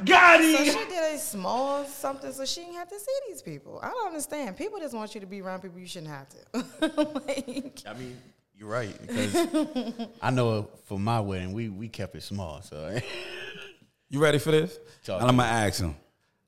[0.07, 3.81] So she did a small something so she didn't have to see these people.
[3.83, 4.57] I don't understand.
[4.57, 6.39] People just want you to be around people you shouldn't have to.
[7.27, 8.17] like, I mean,
[8.55, 12.63] you're right because I know for my wedding we we kept it small.
[12.63, 12.99] So
[14.09, 14.79] You ready for this?
[15.05, 15.97] Talk and I'm gonna ask him,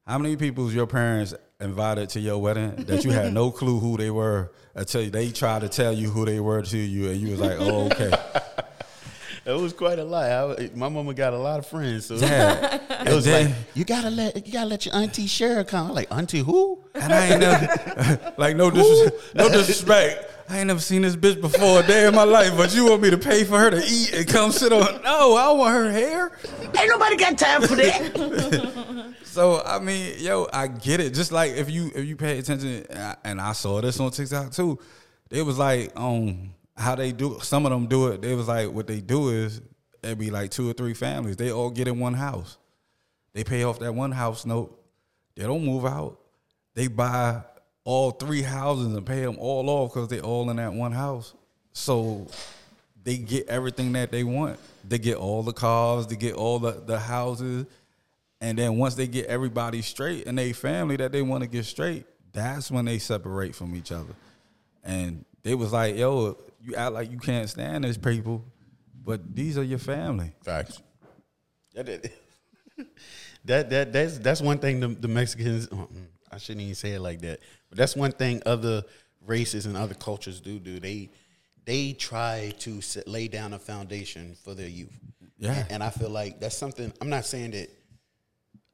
[0.07, 3.97] how many people's your parents invited to your wedding that you had no clue who
[3.97, 7.33] they were until they tried to tell you who they were to you, and you
[7.33, 8.13] was like, oh okay.
[9.49, 10.61] It was quite a lot.
[10.61, 12.81] I, my mama got a lot of friends, so Damn.
[13.07, 15.89] it was And like you gotta let you gotta let your auntie Cheryl come.
[15.89, 16.85] I'm like auntie who?
[16.95, 20.35] and I ain't never, like no dis- no disrespect.
[20.51, 23.03] I ain't never seen this bitch before a day in my life, but you want
[23.03, 25.03] me to pay for her to eat and come sit on?
[25.03, 26.39] No, I want her hair.
[26.79, 29.15] Ain't nobody got time for that.
[29.25, 31.15] So I mean, yo, I get it.
[31.15, 34.11] Just like if you if you pay attention, and I, and I saw this on
[34.11, 34.81] TikTok too.
[35.31, 37.39] It was like um how they do.
[37.43, 38.23] Some of them do it.
[38.23, 39.61] They was like what they do is
[40.03, 41.37] it'd be like two or three families.
[41.37, 42.57] They all get in one house.
[43.35, 44.75] They pay off that one house note.
[45.35, 46.19] They don't move out.
[46.75, 47.43] They buy
[47.85, 51.35] all three houses and pay them all off because they all in that one house.
[51.73, 52.29] So
[53.03, 54.59] they get everything that they want.
[54.87, 56.07] They get all the cars.
[56.07, 57.67] They get all the, the houses.
[58.41, 61.65] And then once they get everybody straight and they family that they want to get
[61.65, 64.15] straight, that's when they separate from each other.
[64.85, 66.37] And they was like, yo,
[66.69, 68.45] you act like you can't stand these people,
[69.05, 70.33] but these are your family.
[70.45, 70.83] Facts.
[71.75, 72.13] That that
[73.45, 75.69] that, that that's that's one thing the, the Mexicans.
[75.73, 75.87] uh,
[76.31, 78.83] I shouldn't even say it like that, but that's one thing other
[79.27, 80.59] races and other cultures do.
[80.59, 81.11] Do they
[81.65, 84.93] they try to set, lay down a foundation for their youth?
[85.39, 85.55] Yeah.
[85.55, 86.93] and, and I feel like that's something.
[87.01, 87.71] I'm not saying that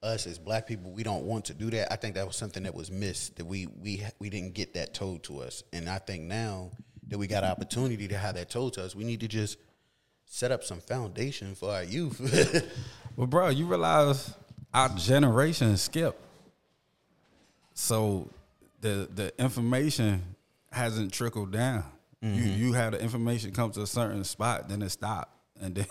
[0.03, 1.93] us as black people we don't want to do that.
[1.93, 4.95] I think that was something that was missed that we we we didn't get that
[4.95, 6.73] told to us, and I think now
[7.09, 9.59] that we got an opportunity to have that told to us, we need to just
[10.27, 12.65] set up some foundation for our youth.
[13.17, 14.35] But bro, you realize
[14.73, 16.21] our generation skipped.
[17.75, 18.29] So
[18.81, 20.23] the the information
[20.73, 21.85] hasn't trickled down.
[22.21, 25.87] You you had the information come to a certain spot, then it stopped, and then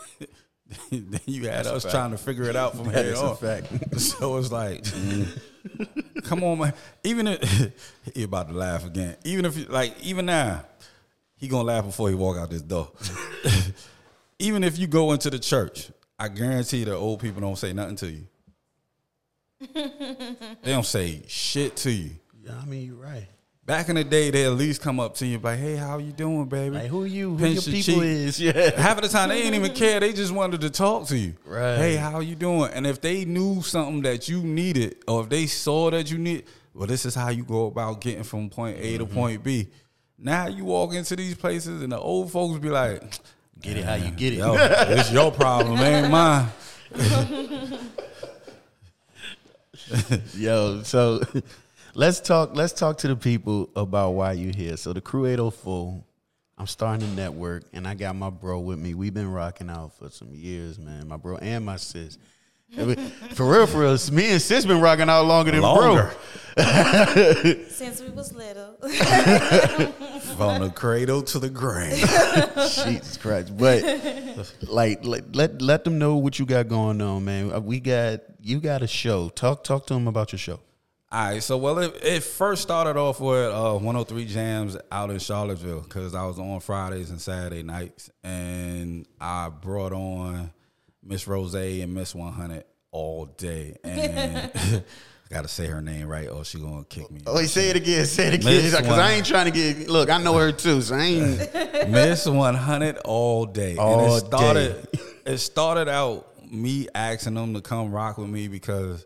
[0.91, 3.37] then you had us trying to figure it out from That here on.
[3.37, 3.67] fact.
[3.99, 6.73] So it's like, mm, come on, man.
[7.03, 7.71] Even if
[8.15, 9.15] he about to laugh again.
[9.23, 10.65] Even if like even now,
[11.43, 12.89] he gonna laugh before he walk out this door.
[14.39, 17.97] even if you go into the church, I guarantee the old people don't say nothing
[17.97, 18.27] to you.
[19.59, 22.11] they don't say shit to you.
[22.41, 23.27] Yeah, I mean, you're right.
[23.65, 26.13] Back in the day, they at least come up to you like, "Hey, how you
[26.13, 27.31] doing, baby?" Like, who you?
[27.31, 28.03] Who Pinch your people cheek.
[28.03, 28.39] is?
[28.41, 28.79] Yeah.
[28.79, 29.99] Half of the time, they ain't even care.
[29.99, 31.33] They just wanted to talk to you.
[31.45, 31.75] Right.
[31.75, 32.71] Hey, how you doing?
[32.71, 36.45] And if they knew something that you needed, or if they saw that you need,
[36.73, 39.13] well, this is how you go about getting from point A to mm-hmm.
[39.13, 39.67] point B.
[40.17, 43.01] Now you walk into these places, and the old folks be like,
[43.61, 44.37] Get it how you get it.
[44.39, 46.47] Yo, it's your problem, ain't mine.
[50.35, 51.21] Yo, so
[51.95, 52.55] let's talk.
[52.55, 54.77] Let's talk to the people about why you here.
[54.77, 56.03] So the Crew 804.
[56.55, 58.93] I'm starting a network, and I got my bro with me.
[58.93, 61.07] We've been rocking out for some years, man.
[61.07, 62.17] My bro and my sis.
[62.75, 63.97] For real, for real.
[64.11, 66.03] Me and sis been rocking out longer than Longer.
[66.03, 66.11] bro.
[67.69, 68.73] Since we was little.
[70.37, 71.97] From the cradle to the grave.
[72.85, 73.57] Jesus Christ.
[73.57, 73.83] But
[74.67, 77.51] like, let, let let them know what you got going on, man.
[77.51, 79.29] Uh, We got you got a show.
[79.29, 80.59] Talk talk to them about your show.
[81.11, 85.19] All right, so well, it, it first started off with uh, 103 Jams out in
[85.19, 90.51] Charlottesville because I was on Fridays and Saturday nights, and I brought on
[91.03, 94.83] Miss Rozay and Miss 100 all day, and
[95.29, 97.21] I got to say her name right, or she gonna kick me.
[97.25, 98.05] Oh, he say it again.
[98.05, 98.63] Say it again.
[98.63, 98.87] Because.
[98.99, 99.89] I ain't trying to get.
[99.89, 101.53] Look, I know her too, so I ain't.
[101.89, 103.77] Miss 100 all day.
[103.77, 104.87] All and it started
[105.25, 109.05] it started out me asking them to come rock with me because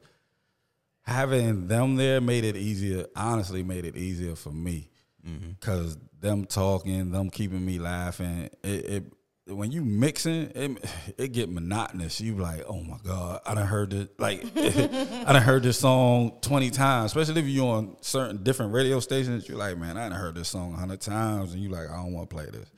[1.02, 4.90] having them there made it easier, honestly made it easier for me.
[5.26, 5.52] Mm-hmm.
[5.62, 9.14] Cause them talking, them keeping me laughing, it, it
[9.48, 10.86] when you mixing, it
[11.18, 12.20] it get monotonous.
[12.20, 16.34] You like, oh my god, I done heard this like I done heard this song
[16.42, 17.12] twenty times.
[17.16, 20.50] Especially if you're on certain different radio stations, you're like, man, I done heard this
[20.50, 22.70] song a hundred times, and you like, I don't want to play this.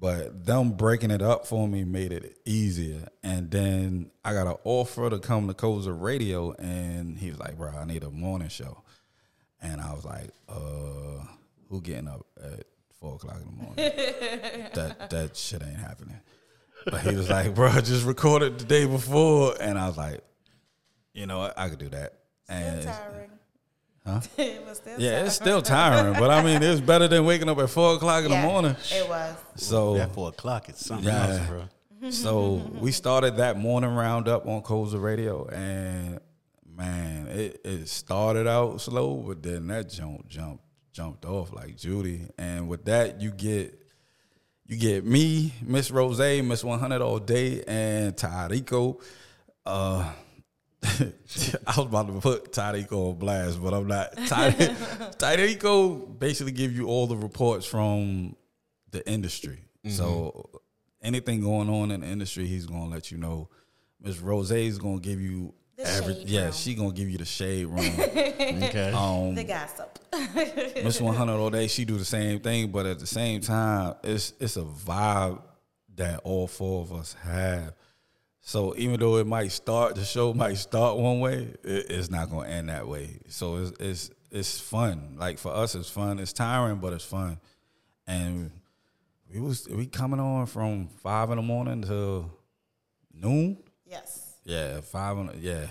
[0.00, 3.06] But them breaking it up for me made it easier.
[3.22, 7.56] And then I got an offer to come to Koza Radio, and he was like,
[7.56, 8.82] bro, I need a morning show.
[9.62, 11.24] And I was like, uh,
[11.68, 12.64] who getting up at
[13.00, 14.70] four o'clock in the morning?
[14.74, 16.20] that that shit ain't happening.
[16.84, 19.54] But he was like, bro, just record it the day before.
[19.60, 20.22] And I was like,
[21.12, 22.14] you know what, I could do that.
[22.48, 23.30] And Still tiring.
[24.06, 24.20] Huh?
[24.38, 25.26] it was still yeah, tiring.
[25.26, 28.30] it's still tiring, but I mean, it's better than waking up at four o'clock in
[28.30, 28.76] Yeah, the morning.
[28.92, 29.36] It was.
[29.56, 31.26] So At four o'clock, it's something Yeah.
[31.26, 32.10] else, bro.
[32.10, 36.20] So we started that morning roundup on Koza Radio, and
[36.64, 40.62] man, it, it started out slow, but then that jump jumped
[40.98, 43.72] jumped off like Judy, and with that you get
[44.66, 49.00] you get me, Miss Rozay, Miss One Hundred all day, and Tarico.
[49.64, 50.12] Uh,
[50.82, 54.16] I was about to put Tarico on blast, but I'm not.
[54.26, 54.50] Ty-
[55.20, 58.34] Tarico basically give you all the reports from
[58.90, 59.60] the industry.
[59.88, 60.50] So
[61.00, 63.48] anything going on in the industry, he's gonna let you know.
[64.02, 66.52] Miss Rozay is gonna give you The every shade yeah, room.
[66.52, 67.78] she gonna give you the shade room.
[68.64, 68.92] Okay.
[68.92, 69.98] um, The gossip.
[70.84, 73.94] Miss One Hundred all day, she do the same thing, but at the same time,
[74.02, 75.40] it's it's a vibe
[75.96, 77.74] that all four of us have.
[78.40, 82.30] So even though it might start, the show might start one way, it, it's not
[82.30, 83.20] gonna end that way.
[83.28, 85.16] So it's it's it's fun.
[85.16, 86.18] Like for us, it's fun.
[86.18, 87.38] It's tiring, but it's fun.
[88.06, 88.50] And
[89.32, 92.30] we was we coming on from five in the morning till
[93.14, 93.58] noon.
[93.86, 94.24] yes.
[94.48, 95.66] Yeah, five in the, yeah,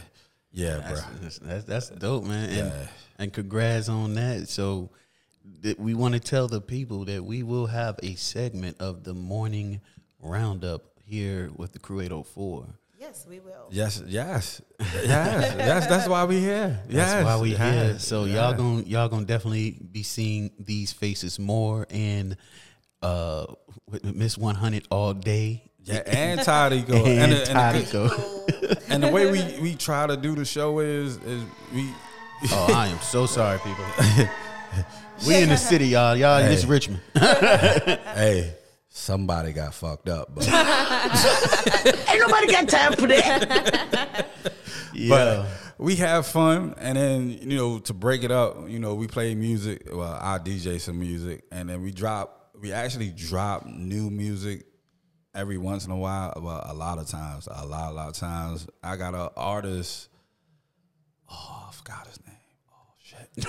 [0.51, 0.99] yeah, bro.
[1.21, 2.49] That's, that's that's dope, man.
[2.49, 2.87] And, Yeah.
[3.17, 4.47] and congrats on that.
[4.49, 4.91] So
[5.63, 9.15] th- we want to tell the people that we will have a segment of the
[9.15, 9.81] morning
[10.19, 12.67] roundup here with the Crew 804.
[12.99, 13.67] Yes, we will.
[13.71, 15.87] Yes, yes, yes, yes.
[15.87, 16.79] That's why we here.
[16.87, 17.99] Yes, That's why we yes, here.
[17.99, 22.37] So y'all gonna y'all gonna definitely be seeing these faces more and
[23.01, 23.47] uh
[23.89, 25.63] with Miss 100 all day.
[25.83, 26.89] Yeah, and Tarico.
[27.05, 28.56] And, and, the, and, the, Tarico.
[28.89, 31.89] And the way we, we try to do the show is is we
[32.51, 33.85] oh, I am so sorry, people.
[35.27, 36.15] we in the city, y'all.
[36.15, 36.69] Y'all, this Hey.
[36.69, 37.01] Richmond.
[37.15, 38.53] hey
[38.89, 44.27] somebody got fucked up, but Ain't nobody got time for that.
[44.93, 45.09] yeah.
[45.09, 49.07] but we have fun, and then you know to break it up, you know we
[49.07, 49.87] play music.
[49.91, 52.51] Well, I DJ some music, and then we drop.
[52.59, 54.65] We actually drop new music
[55.37, 56.33] every once in a while.
[56.35, 58.67] Well, a lot of times, a lot, a lot of times.
[58.83, 60.09] I got an artist.
[61.29, 62.35] Oh, I forgot his name.
[62.71, 63.45] Oh shit.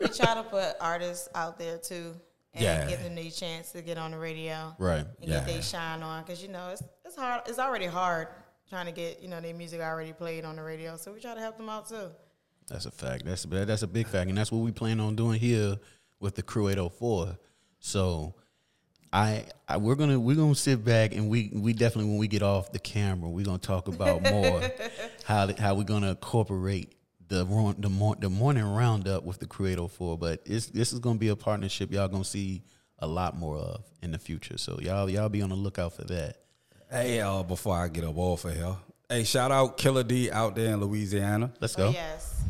[0.00, 2.14] We try to put artists out there too,
[2.54, 2.86] and Yeah.
[2.88, 5.00] give them the chance to get on the radio, Right.
[5.20, 5.38] And Yeah.
[5.40, 7.42] get their shine on, because you know it's it's hard.
[7.46, 8.28] It's already hard
[8.68, 10.96] trying to get you know their music already played on the radio.
[10.96, 12.10] So we try to help them out too.
[12.68, 13.24] That's a fact.
[13.24, 15.76] That's that's a big fact, and that's what we plan on doing here
[16.20, 17.38] with the Crew 804.
[17.78, 18.34] So,
[19.16, 22.42] I, I we're gonna we're gonna sit back and we we definitely when we get
[22.42, 24.60] off the camera we're gonna talk about more
[25.24, 26.92] how how we're gonna incorporate
[27.28, 30.18] the ro- the mor- the morning roundup with the Crew 804.
[30.18, 32.62] But it's this is gonna be a partnership y'all gonna see
[32.98, 34.58] a lot more of in the future.
[34.58, 36.36] So y'all y'all be on the lookout for that.
[36.90, 38.76] Hey, uh, before I get up off of here,
[39.08, 41.52] hey, shout out Killer D out there in Louisiana.
[41.60, 41.90] Let's Oh, go.
[41.90, 42.44] yes,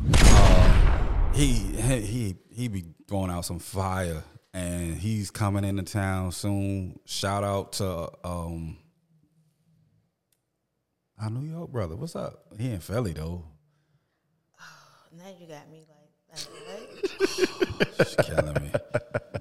[1.33, 4.21] He he he he be throwing out some fire,
[4.57, 6.99] and he's coming into town soon.
[7.05, 8.77] Shout out to um,
[11.21, 11.95] our New York brother.
[11.95, 12.45] What's up?
[12.57, 13.45] He in Philly though.
[14.59, 14.63] Oh,
[15.17, 18.07] Now you got me like, like what?
[18.07, 18.71] She's killing me.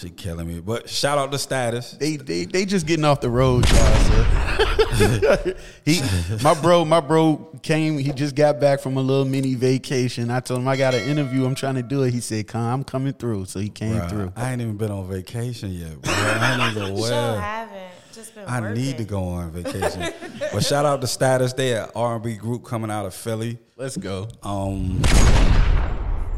[0.00, 0.60] she killing me.
[0.60, 1.92] But shout out to status.
[1.92, 3.94] They they they just getting off the road, y'all.
[4.00, 5.54] So.
[5.84, 6.00] he
[6.42, 7.98] my bro my bro came.
[7.98, 10.30] He just got back from a little mini vacation.
[10.30, 11.44] I told him I got an interview.
[11.44, 12.12] I'm trying to do it.
[12.12, 14.32] He said, "Come, I'm coming through." So he came Bruh, through.
[14.36, 16.00] I ain't even been on vacation yet.
[16.00, 16.12] Bro.
[16.14, 17.38] I ain't even Sure well.
[17.40, 17.82] haven't.
[18.12, 18.82] Just been I working.
[18.82, 20.12] need to go on vacation.
[20.52, 21.52] but shout out to status.
[21.52, 23.58] They a R&B group coming out of Philly.
[23.76, 24.28] Let's go.
[24.42, 25.00] Um,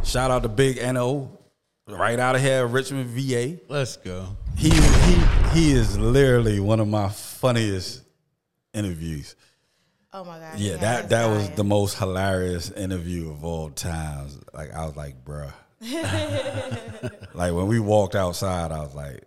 [0.04, 1.38] shout out to Big No,
[1.89, 3.59] right out of here, Richmond, VA.
[3.68, 4.37] Let's go.
[4.57, 5.14] He he
[5.53, 8.03] he is literally one of my funniest
[8.74, 9.37] interviews.
[10.12, 10.59] Oh my god.
[10.59, 14.39] Yeah, that that was the most hilarious interview of all times.
[14.53, 15.53] Like I was like, bruh.
[17.35, 19.24] like when we walked outside, I was like,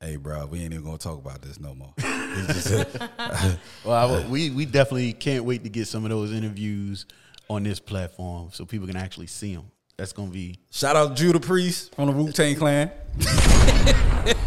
[0.00, 2.86] "Hey, bro, we ain't even gonna talk about this no more." He just said,
[3.84, 7.06] Well, I, we we definitely can't wait to get some of those interviews
[7.48, 9.70] on this platform so people can actually see them.
[9.98, 12.92] That's gonna be Shout out Judah Priest from the Wu Tang Clan.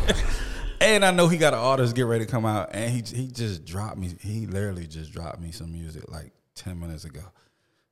[0.79, 3.27] and I know he got an artist get ready to come out, and he he
[3.27, 4.15] just dropped me.
[4.21, 7.19] He literally just dropped me some music like ten minutes ago.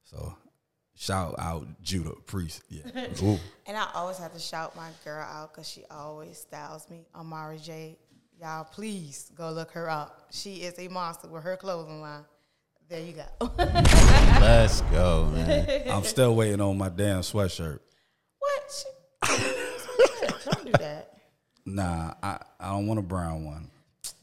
[0.05, 0.34] So
[0.95, 2.64] shout out Judah Priest.
[2.70, 3.07] Yeah.
[3.24, 3.38] Ooh.
[3.68, 7.07] And I always have to shout my girl out because she always styles me.
[7.14, 7.97] Amari J.
[8.39, 10.28] Y'all, please go look her up.
[10.32, 12.24] She is a monster with her clothing line.
[12.89, 13.23] There you go.
[13.57, 15.83] let's go, man.
[15.91, 17.79] I'm still waiting on my damn sweatshirt.
[18.39, 18.85] what?
[20.45, 21.13] Don't do that.
[21.65, 23.69] Nah, I, I don't want a brown one.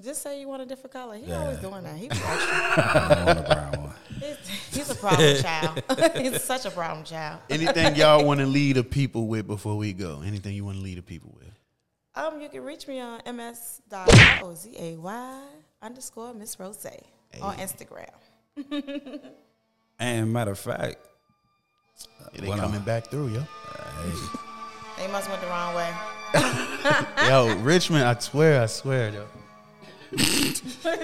[0.02, 1.14] Just say you want a different color.
[1.16, 1.42] He Yeah.
[1.42, 1.96] always doing that.
[1.96, 2.24] He's extra.
[2.82, 3.94] I want a brown one.
[4.20, 4.36] He's,
[4.74, 5.82] he's a problem child.
[6.16, 7.38] he's such a problem child.
[7.48, 10.22] Anything y'all want to lead the people with before we go?
[10.26, 11.52] Anything you want to lead the people with?
[12.16, 14.98] Um, you can reach me on ms.rozay
[15.82, 17.00] underscore Miss Rozay
[17.40, 18.10] on Instagram.
[19.98, 20.96] And matter of fact,
[22.34, 23.42] Yeah, they Well, coming back through, yo.
[24.98, 25.90] They must went the wrong way.
[27.28, 29.26] Yo, Richmond, I swear, I swear, yo.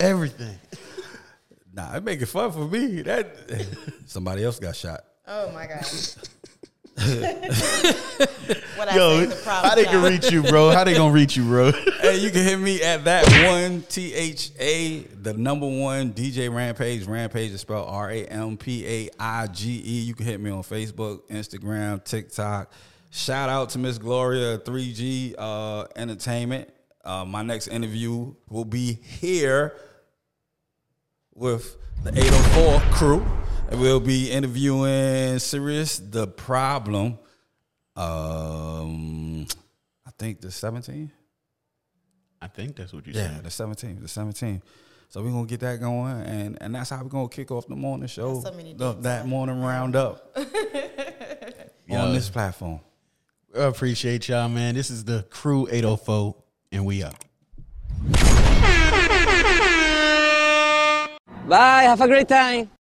[0.00, 0.58] Everything.
[1.72, 3.02] nah, it make it fun for me.
[3.02, 3.34] That
[4.06, 5.04] somebody else got shot.
[5.26, 5.84] Oh my god.
[8.76, 10.12] What I Yo, say, the problem how they can child.
[10.12, 10.70] reach you, bro?
[10.70, 11.72] How they gonna reach you, bro?
[11.72, 16.50] hey, you can hit me at that one T H A, the number one DJ
[16.50, 17.04] Rampaige.
[17.06, 20.00] Rampaige is spelled R A M P A I G E.
[20.02, 22.70] You can hit me on Facebook, Instagram, TikTok.
[23.10, 26.68] Shout out to Miss Gloria, 3G uh, Entertainment.
[27.04, 29.74] Uh, my next interview will be here
[31.36, 33.26] with the 804 crew.
[33.70, 37.18] And we'll be interviewing Sirius the Problem.
[37.96, 39.46] Um,
[40.06, 41.10] I think the 17th.
[42.40, 43.44] I think that's what you Yeah, said.
[43.44, 44.62] the 17th, the 17th.
[45.08, 47.76] So we're gonna get that going, and and that's how we're gonna kick off the
[47.76, 50.36] morning show, so many the- that morning roundup
[51.88, 51.96] Yo.
[51.98, 52.80] on this platform.
[53.56, 54.74] I appreciate y'all, man.
[54.74, 56.34] This is the Crew 804,
[56.72, 57.14] and we out.
[61.46, 62.75] Bye, have a great time.